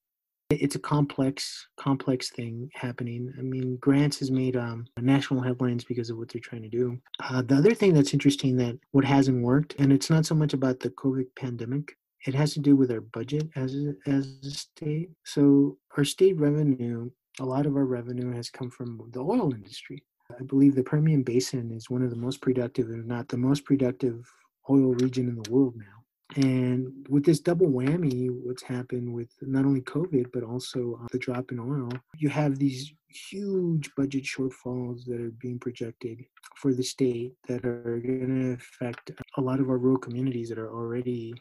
it's 0.61 0.75
a 0.75 0.79
complex 0.79 1.67
complex 1.77 2.29
thing 2.29 2.69
happening. 2.73 3.33
I 3.37 3.41
mean 3.41 3.77
Grants 3.77 4.19
has 4.19 4.31
made 4.31 4.55
um, 4.55 4.85
national 4.99 5.41
headlines 5.41 5.83
because 5.83 6.09
of 6.09 6.17
what 6.17 6.29
they're 6.29 6.41
trying 6.41 6.63
to 6.63 6.69
do. 6.69 6.97
Uh, 7.19 7.41
the 7.41 7.55
other 7.55 7.73
thing 7.73 7.93
that's 7.93 8.13
interesting 8.13 8.57
that 8.57 8.77
what 8.91 9.05
hasn't 9.05 9.43
worked 9.43 9.75
and 9.79 9.91
it's 9.91 10.09
not 10.09 10.25
so 10.25 10.35
much 10.35 10.53
about 10.53 10.79
the 10.79 10.89
covid 10.89 11.27
pandemic 11.35 11.95
it 12.25 12.33
has 12.33 12.53
to 12.53 12.59
do 12.59 12.75
with 12.75 12.91
our 12.91 13.01
budget 13.01 13.49
as 13.55 13.75
as 14.05 14.37
a 14.43 14.51
state. 14.51 15.09
So 15.23 15.77
our 15.97 16.05
state 16.05 16.39
revenue 16.39 17.09
a 17.39 17.45
lot 17.45 17.65
of 17.65 17.75
our 17.75 17.85
revenue 17.85 18.31
has 18.31 18.51
come 18.51 18.69
from 18.69 19.09
the 19.11 19.19
oil 19.19 19.53
industry. 19.53 20.03
I 20.39 20.43
believe 20.43 20.75
the 20.75 20.83
permian 20.83 21.23
basin 21.23 21.71
is 21.71 21.89
one 21.89 22.03
of 22.03 22.09
the 22.09 22.15
most 22.15 22.41
productive 22.41 22.89
if 22.89 23.05
not 23.05 23.27
the 23.27 23.37
most 23.37 23.65
productive 23.65 24.25
oil 24.69 24.93
region 24.93 25.27
in 25.27 25.35
the 25.35 25.51
world 25.51 25.75
now 25.75 26.02
and 26.35 27.05
with 27.09 27.25
this 27.25 27.39
double 27.39 27.67
whammy, 27.67 28.29
what's 28.43 28.63
happened 28.63 29.13
with 29.13 29.29
not 29.41 29.65
only 29.65 29.81
COVID, 29.81 30.27
but 30.33 30.43
also 30.43 30.99
uh, 31.01 31.07
the 31.11 31.19
drop 31.19 31.51
in 31.51 31.59
oil, 31.59 31.91
you 32.17 32.29
have 32.29 32.57
these 32.57 32.93
huge 33.07 33.91
budget 33.95 34.23
shortfalls 34.23 35.05
that 35.05 35.21
are 35.21 35.31
being 35.39 35.59
projected 35.59 36.25
for 36.55 36.73
the 36.73 36.83
state 36.83 37.33
that 37.47 37.63
are 37.65 37.99
going 37.99 38.41
to 38.41 38.53
affect 38.53 39.11
a 39.37 39.41
lot 39.41 39.59
of 39.59 39.69
our 39.69 39.77
rural 39.77 39.97
communities 39.97 40.49
that 40.49 40.57
are 40.57 40.73
already 40.73 41.33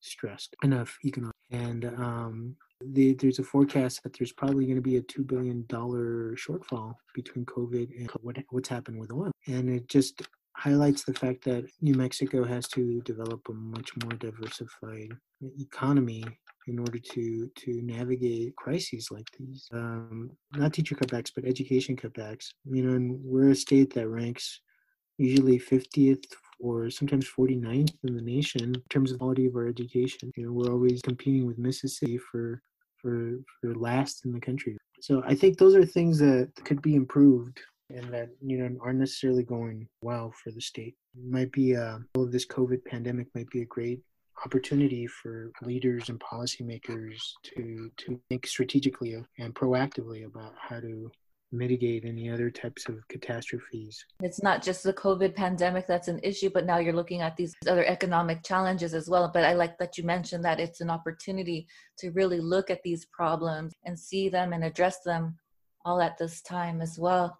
stressed 0.00 0.56
enough 0.62 0.96
economic. 1.04 1.34
And 1.50 1.84
um, 1.86 2.56
the, 2.80 3.14
there's 3.14 3.38
a 3.38 3.44
forecast 3.44 4.02
that 4.02 4.16
there's 4.16 4.32
probably 4.32 4.64
going 4.64 4.76
to 4.76 4.82
be 4.82 4.96
a 4.96 5.02
$2 5.02 5.26
billion 5.26 5.64
shortfall 5.64 6.94
between 7.14 7.44
COVID 7.46 7.98
and 7.98 8.10
what, 8.20 8.36
what's 8.50 8.68
happened 8.68 8.98
with 8.98 9.12
oil. 9.12 9.32
And 9.46 9.68
it 9.68 9.88
just 9.88 10.22
highlights 10.58 11.04
the 11.04 11.14
fact 11.14 11.44
that 11.44 11.64
New 11.80 11.94
Mexico 11.94 12.44
has 12.44 12.66
to 12.68 13.00
develop 13.02 13.48
a 13.48 13.52
much 13.52 13.90
more 14.02 14.12
diversified 14.12 15.12
economy 15.60 16.24
in 16.66 16.78
order 16.78 16.98
to 16.98 17.50
to 17.54 17.82
navigate 17.82 18.56
crises 18.56 19.08
like 19.10 19.28
these. 19.38 19.68
Um, 19.72 20.30
not 20.54 20.72
teacher 20.72 20.96
cutbacks, 20.96 21.30
but 21.34 21.44
education 21.44 21.96
cutbacks. 21.96 22.48
You 22.64 22.82
know, 22.82 22.96
and 22.96 23.20
we're 23.22 23.50
a 23.50 23.54
state 23.54 23.94
that 23.94 24.08
ranks 24.08 24.60
usually 25.16 25.58
50th 25.58 26.24
or 26.60 26.90
sometimes 26.90 27.26
49th 27.28 27.94
in 28.04 28.16
the 28.16 28.22
nation 28.22 28.74
in 28.74 28.82
terms 28.90 29.12
of 29.12 29.18
quality 29.18 29.46
of 29.46 29.54
our 29.54 29.68
education. 29.68 30.32
You 30.36 30.46
know, 30.46 30.52
we're 30.52 30.72
always 30.72 31.00
competing 31.02 31.46
with 31.46 31.58
Mississippi 31.58 32.18
for 32.18 32.62
for 33.00 33.38
for 33.60 33.74
last 33.76 34.24
in 34.24 34.32
the 34.32 34.40
country. 34.40 34.76
So 35.00 35.22
I 35.24 35.36
think 35.36 35.56
those 35.56 35.76
are 35.76 35.86
things 35.86 36.18
that 36.18 36.50
could 36.64 36.82
be 36.82 36.96
improved 36.96 37.60
and 37.90 38.12
that 38.12 38.30
you 38.40 38.58
know 38.58 38.76
aren't 38.80 38.98
necessarily 38.98 39.42
going 39.42 39.88
well 40.02 40.32
for 40.42 40.50
the 40.50 40.60
state. 40.60 40.94
It 41.16 41.30
might 41.30 41.52
be 41.52 41.76
uh, 41.76 41.98
all 42.14 42.24
of 42.24 42.32
this 42.32 42.46
COVID 42.46 42.84
pandemic 42.84 43.28
might 43.34 43.50
be 43.50 43.62
a 43.62 43.66
great 43.66 44.00
opportunity 44.44 45.06
for 45.06 45.50
leaders 45.62 46.08
and 46.08 46.20
policymakers 46.20 47.18
to 47.44 47.90
to 47.96 48.20
think 48.28 48.46
strategically 48.46 49.16
and 49.38 49.54
proactively 49.54 50.26
about 50.26 50.54
how 50.58 50.80
to 50.80 51.10
mitigate 51.50 52.04
any 52.04 52.30
other 52.30 52.50
types 52.50 52.88
of 52.88 53.06
catastrophes. 53.08 54.04
It's 54.22 54.42
not 54.42 54.62
just 54.62 54.82
the 54.82 54.92
COVID 54.92 55.34
pandemic 55.34 55.86
that's 55.86 56.08
an 56.08 56.20
issue, 56.22 56.50
but 56.50 56.66
now 56.66 56.78
you're 56.78 56.92
looking 56.92 57.22
at 57.22 57.36
these 57.36 57.54
other 57.66 57.86
economic 57.86 58.44
challenges 58.44 58.94
as 58.94 59.08
well. 59.08 59.30
But 59.32 59.44
I 59.44 59.54
like 59.54 59.78
that 59.78 59.96
you 59.96 60.04
mentioned 60.04 60.44
that 60.44 60.60
it's 60.60 60.80
an 60.80 60.90
opportunity 60.90 61.66
to 61.98 62.10
really 62.10 62.40
look 62.40 62.70
at 62.70 62.82
these 62.82 63.06
problems 63.06 63.72
and 63.84 63.98
see 63.98 64.28
them 64.28 64.52
and 64.52 64.64
address 64.64 65.00
them 65.00 65.38
all 65.84 66.02
at 66.02 66.18
this 66.18 66.42
time 66.42 66.80
as 66.80 66.98
well. 66.98 67.38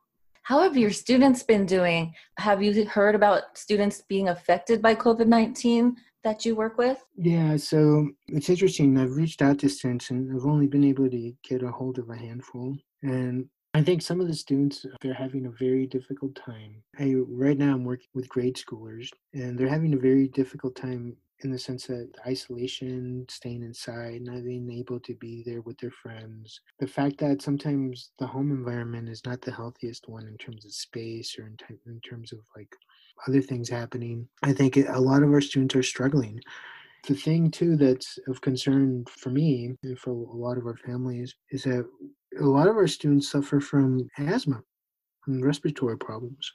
How 0.49 0.63
have 0.63 0.79
your 0.79 0.93
students 0.93 1.43
been 1.43 1.67
doing? 1.67 2.15
Have 2.39 2.63
you 2.63 2.87
heard 2.87 3.15
about 3.15 3.59
students 3.59 4.01
being 4.09 4.31
affected 4.31 4.81
by 4.81 4.95
COVID 4.95 5.27
19 5.27 5.95
that 6.25 6.47
you 6.47 6.57
work 6.57 6.79
with? 6.79 7.05
Yeah, 7.19 7.59
so 7.59 8.09
it's 8.29 8.49
interesting. 8.49 8.97
I've 8.97 9.15
reached 9.15 9.43
out 9.43 9.59
to 9.59 9.69
students 9.69 10.09
and 10.09 10.35
I've 10.35 10.47
only 10.47 10.67
been 10.67 10.85
able 10.85 11.11
to 11.11 11.33
get 11.47 11.63
a 11.63 11.71
hold 11.71 11.99
of 11.99 12.09
a 12.09 12.17
handful. 12.17 12.75
And 13.03 13.47
I 13.75 13.83
think 13.83 14.01
some 14.01 14.23
of 14.23 14.27
the 14.27 14.35
students 14.35 14.87
they're 15.03 15.13
having 15.13 15.45
a 15.45 15.51
very 15.51 15.87
difficult 15.87 16.35
time. 16.35 16.83
I 16.99 17.17
right 17.29 17.59
now 17.59 17.75
I'm 17.75 17.85
working 17.85 18.09
with 18.15 18.31
grade 18.31 18.57
schoolers 18.57 19.11
and 19.35 19.59
they're 19.59 19.69
having 19.69 19.93
a 19.93 19.99
very 19.99 20.29
difficult 20.29 20.75
time 20.77 21.15
in 21.45 21.51
the 21.51 21.59
sense 21.59 21.87
that 21.87 22.11
isolation, 22.27 23.25
staying 23.29 23.63
inside, 23.63 24.23
not 24.23 24.45
being 24.45 24.71
able 24.71 24.99
to 25.01 25.15
be 25.15 25.43
there 25.45 25.61
with 25.61 25.79
their 25.79 25.91
friends, 25.91 26.61
the 26.81 26.87
fact 26.87 27.19
that 27.19 27.43
sometimes 27.43 28.11
the 28.19 28.27
home 28.27 28.51
environment 28.51 29.09
is 29.09 29.25
not 29.25 29.41
the 29.43 29.53
healthiest 29.53 30.09
one 30.09 30.27
in 30.27 30.37
terms 30.37 30.65
of 30.65 30.73
space 30.73 31.39
or 31.39 31.47
in, 31.47 31.57
t- 31.57 31.81
in 31.87 32.01
terms 32.01 32.33
of 32.33 32.41
like 32.57 32.75
other 33.27 33.41
things 33.41 33.69
happening. 33.69 34.29
I 34.43 34.53
think 34.53 34.77
a 34.77 35.01
lot 35.01 35.23
of 35.23 35.33
our 35.33 35.41
students 35.41 35.77
are 35.77 35.83
struggling. 35.83 36.41
The 37.07 37.15
thing 37.15 37.51
too 37.51 37.77
that's 37.77 38.19
of 38.27 38.41
concern 38.41 39.05
for 39.09 39.31
me 39.31 39.77
and 39.83 39.99
for 39.99 40.11
a 40.11 40.37
lot 40.37 40.59
of 40.59 40.67
our 40.67 40.77
families 40.77 41.35
is 41.51 41.63
that 41.63 41.87
a 42.41 42.45
lot 42.45 42.69
of 42.69 42.77
our 42.77 42.89
students 42.89 43.31
suffer 43.31 43.61
from 43.61 44.09
asthma 44.19 44.63
and 45.27 45.45
respiratory 45.45 45.97
problems 45.97 46.53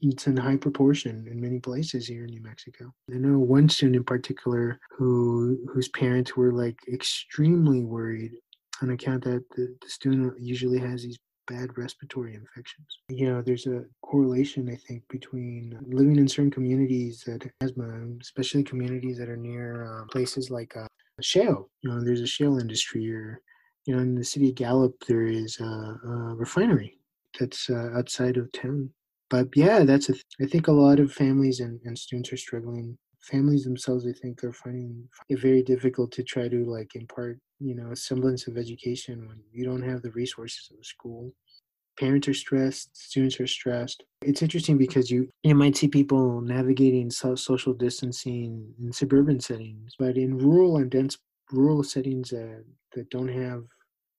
eats 0.00 0.26
in 0.26 0.36
high 0.36 0.56
proportion 0.56 1.26
in 1.30 1.40
many 1.40 1.58
places 1.58 2.06
here 2.06 2.24
in 2.24 2.30
New 2.30 2.42
Mexico. 2.42 2.92
I 3.12 3.18
know 3.18 3.38
one 3.38 3.68
student 3.68 3.96
in 3.96 4.04
particular 4.04 4.78
who 4.90 5.58
whose 5.72 5.88
parents 5.88 6.36
were 6.36 6.52
like 6.52 6.78
extremely 6.92 7.82
worried 7.82 8.32
on 8.82 8.90
account 8.90 9.24
that 9.24 9.44
the, 9.56 9.74
the 9.80 9.88
student 9.88 10.34
usually 10.40 10.78
has 10.78 11.02
these 11.02 11.18
bad 11.46 11.76
respiratory 11.76 12.34
infections. 12.34 12.98
You 13.08 13.30
know, 13.30 13.42
there's 13.42 13.66
a 13.66 13.84
correlation, 14.02 14.68
I 14.68 14.76
think, 14.76 15.02
between 15.08 15.78
living 15.86 16.16
in 16.16 16.28
certain 16.28 16.50
communities 16.50 17.22
that 17.26 17.48
asthma, 17.60 18.06
especially 18.20 18.64
communities 18.64 19.18
that 19.18 19.28
are 19.28 19.36
near 19.36 19.86
uh, 19.86 20.04
places 20.06 20.50
like 20.50 20.76
uh, 20.76 20.86
shale. 21.20 21.70
You 21.82 21.90
know, 21.90 22.04
there's 22.04 22.20
a 22.20 22.26
shale 22.26 22.58
industry, 22.58 23.10
or 23.12 23.40
you 23.86 23.94
know, 23.94 24.02
in 24.02 24.14
the 24.14 24.24
city 24.24 24.50
of 24.50 24.56
Gallup, 24.56 24.94
there 25.06 25.26
is 25.26 25.58
a, 25.60 25.64
a 25.64 26.34
refinery 26.36 26.98
that's 27.38 27.70
uh, 27.70 27.90
outside 27.96 28.36
of 28.36 28.50
town 28.52 28.90
but 29.30 29.48
yeah, 29.54 29.84
that's 29.84 30.08
a 30.08 30.12
th- 30.12 30.24
I 30.40 30.46
think 30.46 30.68
a 30.68 30.72
lot 30.72 31.00
of 31.00 31.12
families 31.12 31.60
and, 31.60 31.80
and 31.84 31.98
students 31.98 32.32
are 32.32 32.36
struggling. 32.36 32.98
Families 33.22 33.64
themselves, 33.64 34.06
I 34.06 34.12
think, 34.12 34.44
are 34.44 34.52
finding 34.52 35.08
it 35.28 35.40
very 35.40 35.62
difficult 35.62 36.12
to 36.12 36.22
try 36.22 36.48
to 36.48 36.64
like 36.64 36.94
impart, 36.94 37.38
you 37.58 37.74
know, 37.74 37.90
a 37.90 37.96
semblance 37.96 38.46
of 38.46 38.56
education 38.56 39.26
when 39.28 39.40
you 39.52 39.64
don't 39.64 39.82
have 39.82 40.02
the 40.02 40.12
resources 40.12 40.68
of 40.72 40.78
a 40.80 40.84
school. 40.84 41.32
Parents 41.98 42.28
are 42.28 42.34
stressed, 42.34 42.96
students 42.96 43.40
are 43.40 43.46
stressed. 43.46 44.04
It's 44.22 44.42
interesting 44.42 44.78
because 44.78 45.10
you 45.10 45.30
you 45.42 45.54
might 45.54 45.76
see 45.76 45.88
people 45.88 46.40
navigating 46.42 47.10
so- 47.10 47.36
social 47.36 47.72
distancing 47.74 48.74
in 48.78 48.92
suburban 48.92 49.40
settings, 49.40 49.94
but 49.98 50.16
in 50.18 50.36
rural 50.38 50.76
and 50.76 50.90
dense 50.90 51.16
rural 51.52 51.82
settings 51.82 52.32
uh, 52.32 52.60
that 52.94 53.08
don't 53.10 53.28
have 53.28 53.64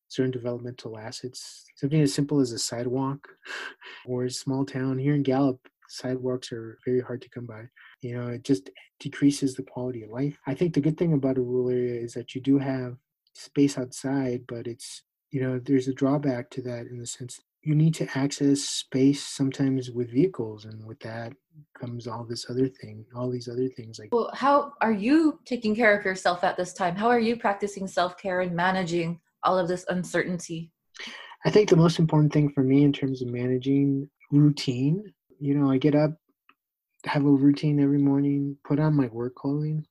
certain 0.07 0.31
developmental 0.31 0.97
assets. 0.97 1.65
Something 1.75 2.01
as 2.01 2.13
simple 2.13 2.39
as 2.39 2.51
a 2.51 2.59
sidewalk 2.59 3.27
or 4.05 4.25
a 4.25 4.31
small 4.31 4.65
town. 4.65 4.97
Here 4.97 5.15
in 5.15 5.23
Gallup, 5.23 5.59
sidewalks 5.89 6.51
are 6.51 6.77
very 6.85 7.01
hard 7.01 7.21
to 7.21 7.29
come 7.29 7.45
by. 7.45 7.63
You 8.01 8.17
know, 8.17 8.27
it 8.27 8.43
just 8.43 8.69
decreases 8.99 9.55
the 9.55 9.63
quality 9.63 10.03
of 10.03 10.09
life. 10.09 10.37
I 10.47 10.53
think 10.53 10.73
the 10.73 10.81
good 10.81 10.97
thing 10.97 11.13
about 11.13 11.37
a 11.37 11.41
rural 11.41 11.69
area 11.69 11.99
is 11.99 12.13
that 12.13 12.35
you 12.35 12.41
do 12.41 12.57
have 12.57 12.95
space 13.33 13.77
outside, 13.77 14.41
but 14.47 14.67
it's, 14.67 15.03
you 15.31 15.41
know, 15.41 15.59
there's 15.59 15.87
a 15.87 15.93
drawback 15.93 16.49
to 16.51 16.61
that 16.63 16.87
in 16.87 16.99
the 16.99 17.07
sense 17.07 17.39
you 17.67 17.75
need 17.75 17.93
to 17.95 18.07
access 18.17 18.61
space 18.61 19.21
sometimes 19.21 19.91
with 19.91 20.09
vehicles 20.09 20.63
and 20.63 20.85
with 20.85 20.99
that 21.01 21.33
comes 21.77 22.07
all 22.07 22.23
this 22.23 22.49
other 22.49 22.67
thing 22.67 23.03
all 23.13 23.29
these 23.29 23.49
other 23.49 23.67
things 23.67 23.99
like 23.99 24.07
well 24.13 24.31
how 24.33 24.71
are 24.79 24.93
you 24.93 25.37
taking 25.43 25.75
care 25.75 25.97
of 25.97 26.05
yourself 26.05 26.45
at 26.45 26.55
this 26.55 26.71
time 26.71 26.95
how 26.95 27.07
are 27.07 27.19
you 27.19 27.35
practicing 27.35 27.85
self-care 27.85 28.39
and 28.39 28.55
managing 28.55 29.19
all 29.47 29.57
of 29.57 29.67
this 29.67 29.85
uncertainty? 29.87 30.69
I 31.45 31.49
think 31.49 31.69
the 31.69 31.77
most 31.77 31.99
important 31.99 32.33
thing 32.33 32.51
for 32.51 32.63
me 32.63 32.83
in 32.83 32.91
terms 32.91 33.21
of 33.21 33.29
managing 33.29 34.09
routine, 34.31 35.13
you 35.39 35.55
know, 35.55 35.71
I 35.71 35.77
get 35.77 35.95
up, 35.95 36.11
have 37.05 37.25
a 37.25 37.29
routine 37.29 37.79
every 37.79 37.99
morning, 37.99 38.57
put 38.65 38.79
on 38.79 38.93
my 38.93 39.07
work 39.07 39.35
clothing, 39.35 39.85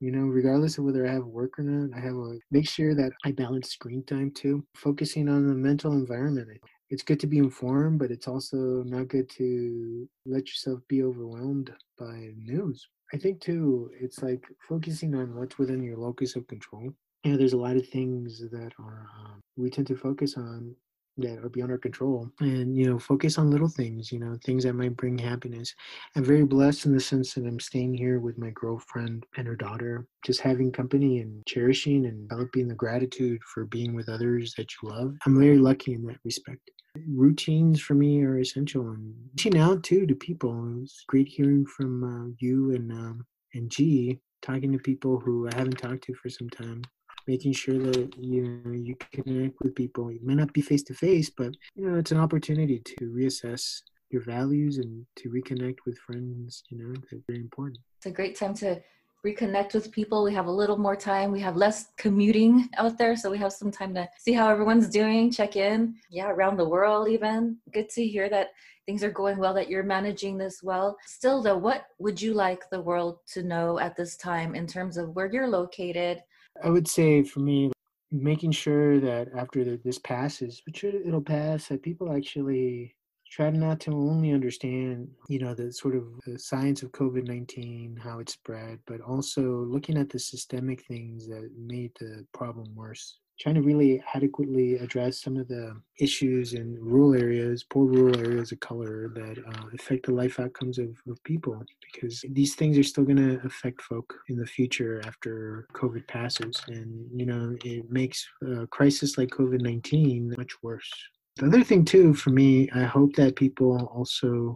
you 0.00 0.10
know, 0.10 0.22
regardless 0.22 0.78
of 0.78 0.84
whether 0.84 1.06
I 1.06 1.12
have 1.12 1.24
work 1.24 1.58
or 1.58 1.62
not, 1.62 1.96
I 1.96 2.00
have 2.00 2.16
a 2.16 2.38
make 2.50 2.68
sure 2.68 2.94
that 2.96 3.12
I 3.24 3.30
balance 3.30 3.70
screen 3.70 4.02
time 4.04 4.32
too, 4.32 4.66
focusing 4.74 5.28
on 5.28 5.46
the 5.46 5.54
mental 5.54 5.92
environment. 5.92 6.48
It's 6.90 7.04
good 7.04 7.20
to 7.20 7.26
be 7.26 7.38
informed, 7.38 8.00
but 8.00 8.10
it's 8.10 8.26
also 8.26 8.82
not 8.84 9.08
good 9.08 9.30
to 9.30 10.08
let 10.24 10.48
yourself 10.48 10.80
be 10.88 11.02
overwhelmed 11.02 11.70
by 11.98 12.30
news. 12.42 12.88
I 13.14 13.18
think 13.18 13.40
too, 13.40 13.90
it's 14.00 14.22
like 14.22 14.44
focusing 14.68 15.14
on 15.14 15.36
what's 15.36 15.58
within 15.58 15.82
your 15.82 15.96
locus 15.96 16.34
of 16.34 16.46
control 16.48 16.92
you 17.26 17.32
know, 17.32 17.38
there's 17.38 17.54
a 17.54 17.58
lot 17.58 17.74
of 17.76 17.88
things 17.88 18.40
that 18.52 18.72
are 18.78 19.08
um, 19.18 19.42
we 19.56 19.68
tend 19.68 19.88
to 19.88 19.96
focus 19.96 20.36
on 20.36 20.76
that 21.18 21.38
are 21.38 21.48
beyond 21.48 21.72
our 21.72 21.78
control 21.78 22.30
and 22.40 22.76
you 22.76 22.86
know 22.86 22.98
focus 22.98 23.38
on 23.38 23.50
little 23.50 23.70
things 23.70 24.12
you 24.12 24.18
know 24.18 24.36
things 24.44 24.64
that 24.64 24.74
might 24.74 24.96
bring 24.96 25.18
happiness. 25.18 25.74
I'm 26.14 26.24
very 26.24 26.44
blessed 26.44 26.86
in 26.86 26.92
the 26.92 27.00
sense 27.00 27.34
that 27.34 27.46
i'm 27.46 27.58
staying 27.58 27.94
here 27.94 28.20
with 28.20 28.38
my 28.38 28.50
girlfriend 28.50 29.26
and 29.36 29.46
her 29.48 29.56
daughter 29.56 30.06
just 30.24 30.40
having 30.40 30.70
company 30.70 31.18
and 31.18 31.44
cherishing 31.46 32.06
and 32.06 32.28
developing 32.28 32.68
the 32.68 32.74
gratitude 32.74 33.40
for 33.42 33.64
being 33.64 33.94
with 33.94 34.08
others 34.08 34.54
that 34.56 34.70
you 34.70 34.90
love. 34.90 35.16
I'm 35.26 35.38
very 35.38 35.58
lucky 35.58 35.94
in 35.94 36.04
that 36.06 36.18
respect. 36.24 36.70
Routines 37.08 37.80
for 37.80 37.94
me 37.94 38.22
are 38.22 38.38
essential 38.38 38.90
and 38.90 39.14
reaching 39.32 39.58
out 39.58 39.82
too 39.82 40.06
to 40.06 40.14
people 40.14 40.80
it's 40.82 41.02
great 41.08 41.26
hearing 41.28 41.66
from 41.66 42.04
uh, 42.04 42.34
you 42.38 42.72
and 42.74 42.92
um, 42.92 43.26
and 43.54 43.70
G, 43.70 44.20
talking 44.42 44.70
to 44.72 44.78
people 44.78 45.18
who 45.18 45.48
I 45.48 45.56
haven't 45.56 45.78
talked 45.78 46.04
to 46.04 46.14
for 46.14 46.28
some 46.28 46.50
time, 46.50 46.82
making 47.26 47.52
sure 47.52 47.78
that 47.78 48.14
you 48.18 48.60
know 48.64 48.72
you 48.72 48.96
connect 49.12 49.60
with 49.60 49.74
people. 49.74 50.08
It 50.10 50.22
may 50.22 50.34
not 50.34 50.52
be 50.52 50.60
face 50.60 50.82
to 50.84 50.94
face, 50.94 51.30
but 51.30 51.54
you 51.74 51.88
know 51.88 51.98
it's 51.98 52.12
an 52.12 52.20
opportunity 52.20 52.80
to 52.80 53.04
reassess 53.06 53.82
your 54.10 54.22
values 54.22 54.78
and 54.78 55.04
to 55.16 55.28
reconnect 55.30 55.78
with 55.84 55.98
friends. 55.98 56.62
You 56.68 56.78
know, 56.78 56.94
that's 56.94 57.24
very 57.28 57.40
important. 57.40 57.78
It's 57.98 58.06
a 58.06 58.10
great 58.10 58.36
time 58.36 58.54
to 58.54 58.80
reconnect 59.26 59.74
with 59.74 59.90
people. 59.90 60.22
We 60.22 60.34
have 60.34 60.46
a 60.46 60.52
little 60.52 60.76
more 60.76 60.94
time. 60.94 61.32
We 61.32 61.40
have 61.40 61.56
less 61.56 61.86
commuting 61.96 62.68
out 62.76 62.96
there, 62.96 63.16
so 63.16 63.30
we 63.30 63.38
have 63.38 63.52
some 63.52 63.72
time 63.72 63.94
to 63.94 64.08
see 64.18 64.32
how 64.32 64.48
everyone's 64.48 64.88
doing, 64.88 65.30
check 65.32 65.56
in. 65.56 65.96
Yeah, 66.10 66.30
around 66.30 66.56
the 66.56 66.68
world, 66.68 67.08
even. 67.08 67.56
Good 67.72 67.88
to 67.90 68.06
hear 68.06 68.28
that 68.28 68.50
things 68.86 69.02
are 69.02 69.10
going 69.10 69.38
well, 69.38 69.54
that 69.54 69.68
you're 69.68 69.82
managing 69.82 70.38
this 70.38 70.62
well. 70.62 70.96
Still, 71.06 71.42
though, 71.42 71.58
what 71.58 71.86
would 71.98 72.22
you 72.22 72.34
like 72.34 72.70
the 72.70 72.80
world 72.80 73.18
to 73.32 73.42
know 73.42 73.80
at 73.80 73.96
this 73.96 74.16
time 74.16 74.54
in 74.54 74.66
terms 74.66 74.96
of 74.96 75.16
where 75.16 75.30
you're 75.30 75.48
located? 75.48 76.22
I 76.62 76.70
would 76.70 76.88
say 76.88 77.22
for 77.22 77.40
me, 77.40 77.72
making 78.10 78.52
sure 78.52 79.00
that 79.00 79.28
after 79.36 79.76
this 79.76 79.98
passes, 79.98 80.62
which 80.66 80.84
it'll 80.84 81.20
pass, 81.20 81.68
that 81.68 81.82
people 81.82 82.12
actually 82.12 82.94
try 83.30 83.50
not 83.50 83.80
to 83.80 83.90
only 83.90 84.32
understand, 84.32 85.08
you 85.28 85.38
know, 85.38 85.54
the 85.54 85.72
sort 85.72 85.96
of 85.96 86.04
the 86.24 86.38
science 86.38 86.82
of 86.82 86.92
COVID 86.92 87.26
19, 87.26 87.98
how 88.02 88.20
it 88.20 88.30
spread, 88.30 88.78
but 88.86 89.00
also 89.00 89.42
looking 89.42 89.98
at 89.98 90.08
the 90.08 90.18
systemic 90.18 90.84
things 90.86 91.26
that 91.26 91.50
made 91.58 91.92
the 91.98 92.24
problem 92.32 92.74
worse. 92.74 93.18
Trying 93.38 93.56
to 93.56 93.62
really 93.62 94.02
adequately 94.14 94.76
address 94.76 95.20
some 95.20 95.36
of 95.36 95.46
the 95.46 95.78
issues 96.00 96.54
in 96.54 96.78
rural 96.80 97.14
areas, 97.14 97.64
poor 97.64 97.84
rural 97.84 98.18
areas 98.18 98.50
of 98.50 98.60
color 98.60 99.08
that 99.14 99.36
uh, 99.46 99.66
affect 99.74 100.06
the 100.06 100.12
life 100.12 100.40
outcomes 100.40 100.78
of, 100.78 100.96
of 101.08 101.22
people, 101.22 101.62
because 101.92 102.24
these 102.30 102.54
things 102.54 102.78
are 102.78 102.82
still 102.82 103.04
going 103.04 103.16
to 103.16 103.44
affect 103.44 103.82
folk 103.82 104.14
in 104.28 104.36
the 104.36 104.46
future 104.46 105.02
after 105.04 105.66
COVID 105.74 106.08
passes. 106.08 106.62
And, 106.68 107.06
you 107.14 107.26
know, 107.26 107.54
it 107.62 107.90
makes 107.90 108.26
a 108.42 108.66
crisis 108.68 109.18
like 109.18 109.28
COVID 109.28 109.60
19 109.60 110.34
much 110.38 110.54
worse. 110.62 110.90
The 111.36 111.46
other 111.46 111.62
thing, 111.62 111.84
too, 111.84 112.14
for 112.14 112.30
me, 112.30 112.70
I 112.74 112.84
hope 112.84 113.14
that 113.16 113.36
people 113.36 113.90
also 113.94 114.54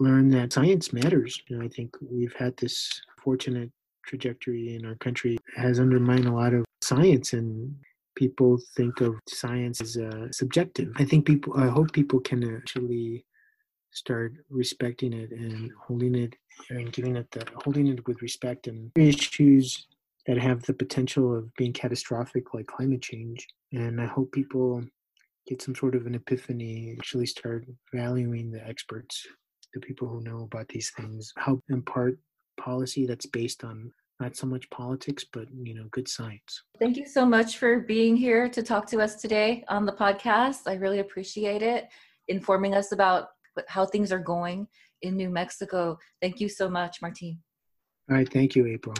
learn 0.00 0.28
that 0.30 0.52
science 0.52 0.92
matters. 0.92 1.40
You 1.48 1.58
know, 1.58 1.64
I 1.64 1.68
think 1.68 1.94
we've 2.00 2.34
had 2.34 2.56
this 2.56 3.00
fortunate 3.22 3.70
trajectory 4.04 4.74
in 4.74 4.86
our 4.86 4.94
country 4.96 5.36
has 5.56 5.78
undermined 5.78 6.26
a 6.26 6.32
lot 6.32 6.54
of 6.54 6.64
science 6.80 7.32
and 7.34 7.74
people 8.18 8.58
think 8.76 9.00
of 9.00 9.14
science 9.28 9.80
as 9.80 9.96
uh, 9.96 10.26
subjective. 10.30 10.92
I 10.96 11.04
think 11.04 11.26
people, 11.26 11.54
I 11.56 11.68
hope 11.68 11.92
people 11.92 12.20
can 12.20 12.56
actually 12.56 13.24
start 13.92 14.32
respecting 14.50 15.12
it 15.12 15.30
and 15.30 15.70
holding 15.86 16.14
it 16.14 16.34
and 16.70 16.92
giving 16.92 17.16
it 17.16 17.30
the 17.30 17.42
holding 17.64 17.86
it 17.86 18.06
with 18.06 18.20
respect 18.20 18.66
and 18.66 18.90
issues 18.96 19.86
that 20.26 20.36
have 20.36 20.62
the 20.64 20.74
potential 20.74 21.34
of 21.34 21.54
being 21.54 21.72
catastrophic 21.72 22.52
like 22.52 22.66
climate 22.66 23.00
change 23.00 23.46
and 23.72 23.98
i 23.98 24.04
hope 24.04 24.30
people 24.30 24.84
get 25.48 25.62
some 25.62 25.74
sort 25.74 25.94
of 25.94 26.06
an 26.06 26.14
epiphany, 26.14 26.94
actually 26.98 27.26
start 27.26 27.66
valuing 27.92 28.50
the 28.50 28.66
experts, 28.68 29.26
the 29.72 29.80
people 29.80 30.06
who 30.06 30.22
know 30.22 30.42
about 30.42 30.68
these 30.68 30.92
things, 30.96 31.32
help 31.38 31.62
impart 31.70 32.18
policy 32.60 33.06
that's 33.06 33.26
based 33.26 33.64
on 33.64 33.90
not 34.20 34.36
so 34.36 34.46
much 34.46 34.68
politics, 34.70 35.24
but 35.32 35.46
you 35.62 35.74
know, 35.74 35.84
good 35.90 36.08
science. 36.08 36.62
Thank 36.78 36.96
you 36.96 37.06
so 37.06 37.24
much 37.24 37.58
for 37.58 37.80
being 37.80 38.16
here 38.16 38.48
to 38.48 38.62
talk 38.62 38.86
to 38.88 39.00
us 39.00 39.16
today 39.16 39.64
on 39.68 39.86
the 39.86 39.92
podcast. 39.92 40.62
I 40.66 40.74
really 40.74 40.98
appreciate 40.98 41.62
it, 41.62 41.88
informing 42.28 42.74
us 42.74 42.92
about 42.92 43.28
how 43.68 43.86
things 43.86 44.12
are 44.12 44.18
going 44.18 44.66
in 45.02 45.16
New 45.16 45.30
Mexico. 45.30 45.98
Thank 46.20 46.40
you 46.40 46.48
so 46.48 46.68
much, 46.68 47.00
Martin. 47.00 47.40
All 48.10 48.16
right, 48.16 48.28
thank 48.30 48.56
you, 48.56 48.66
April. 48.66 48.94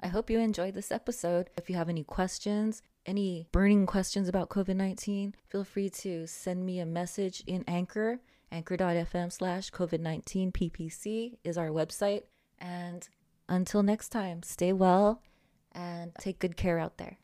I 0.00 0.06
hope 0.08 0.30
you 0.30 0.38
enjoyed 0.38 0.74
this 0.74 0.92
episode. 0.92 1.50
If 1.56 1.68
you 1.68 1.76
have 1.76 1.88
any 1.88 2.04
questions, 2.04 2.82
any 3.04 3.48
burning 3.50 3.86
questions 3.86 4.28
about 4.28 4.48
COVID 4.48 4.76
19, 4.76 5.34
feel 5.48 5.64
free 5.64 5.90
to 5.90 6.26
send 6.26 6.64
me 6.64 6.78
a 6.78 6.86
message 6.86 7.42
in 7.46 7.64
Anchor. 7.66 8.20
Anchor.fm 8.50 9.32
slash 9.32 9.70
COVID 9.70 10.00
19 10.00 10.52
PPC 10.52 11.38
is 11.42 11.58
our 11.58 11.68
website. 11.68 12.22
And 12.60 13.08
until 13.48 13.82
next 13.82 14.10
time, 14.10 14.42
stay 14.42 14.72
well 14.72 15.22
and 15.72 16.12
take 16.20 16.38
good 16.38 16.56
care 16.56 16.78
out 16.78 16.98
there. 16.98 17.18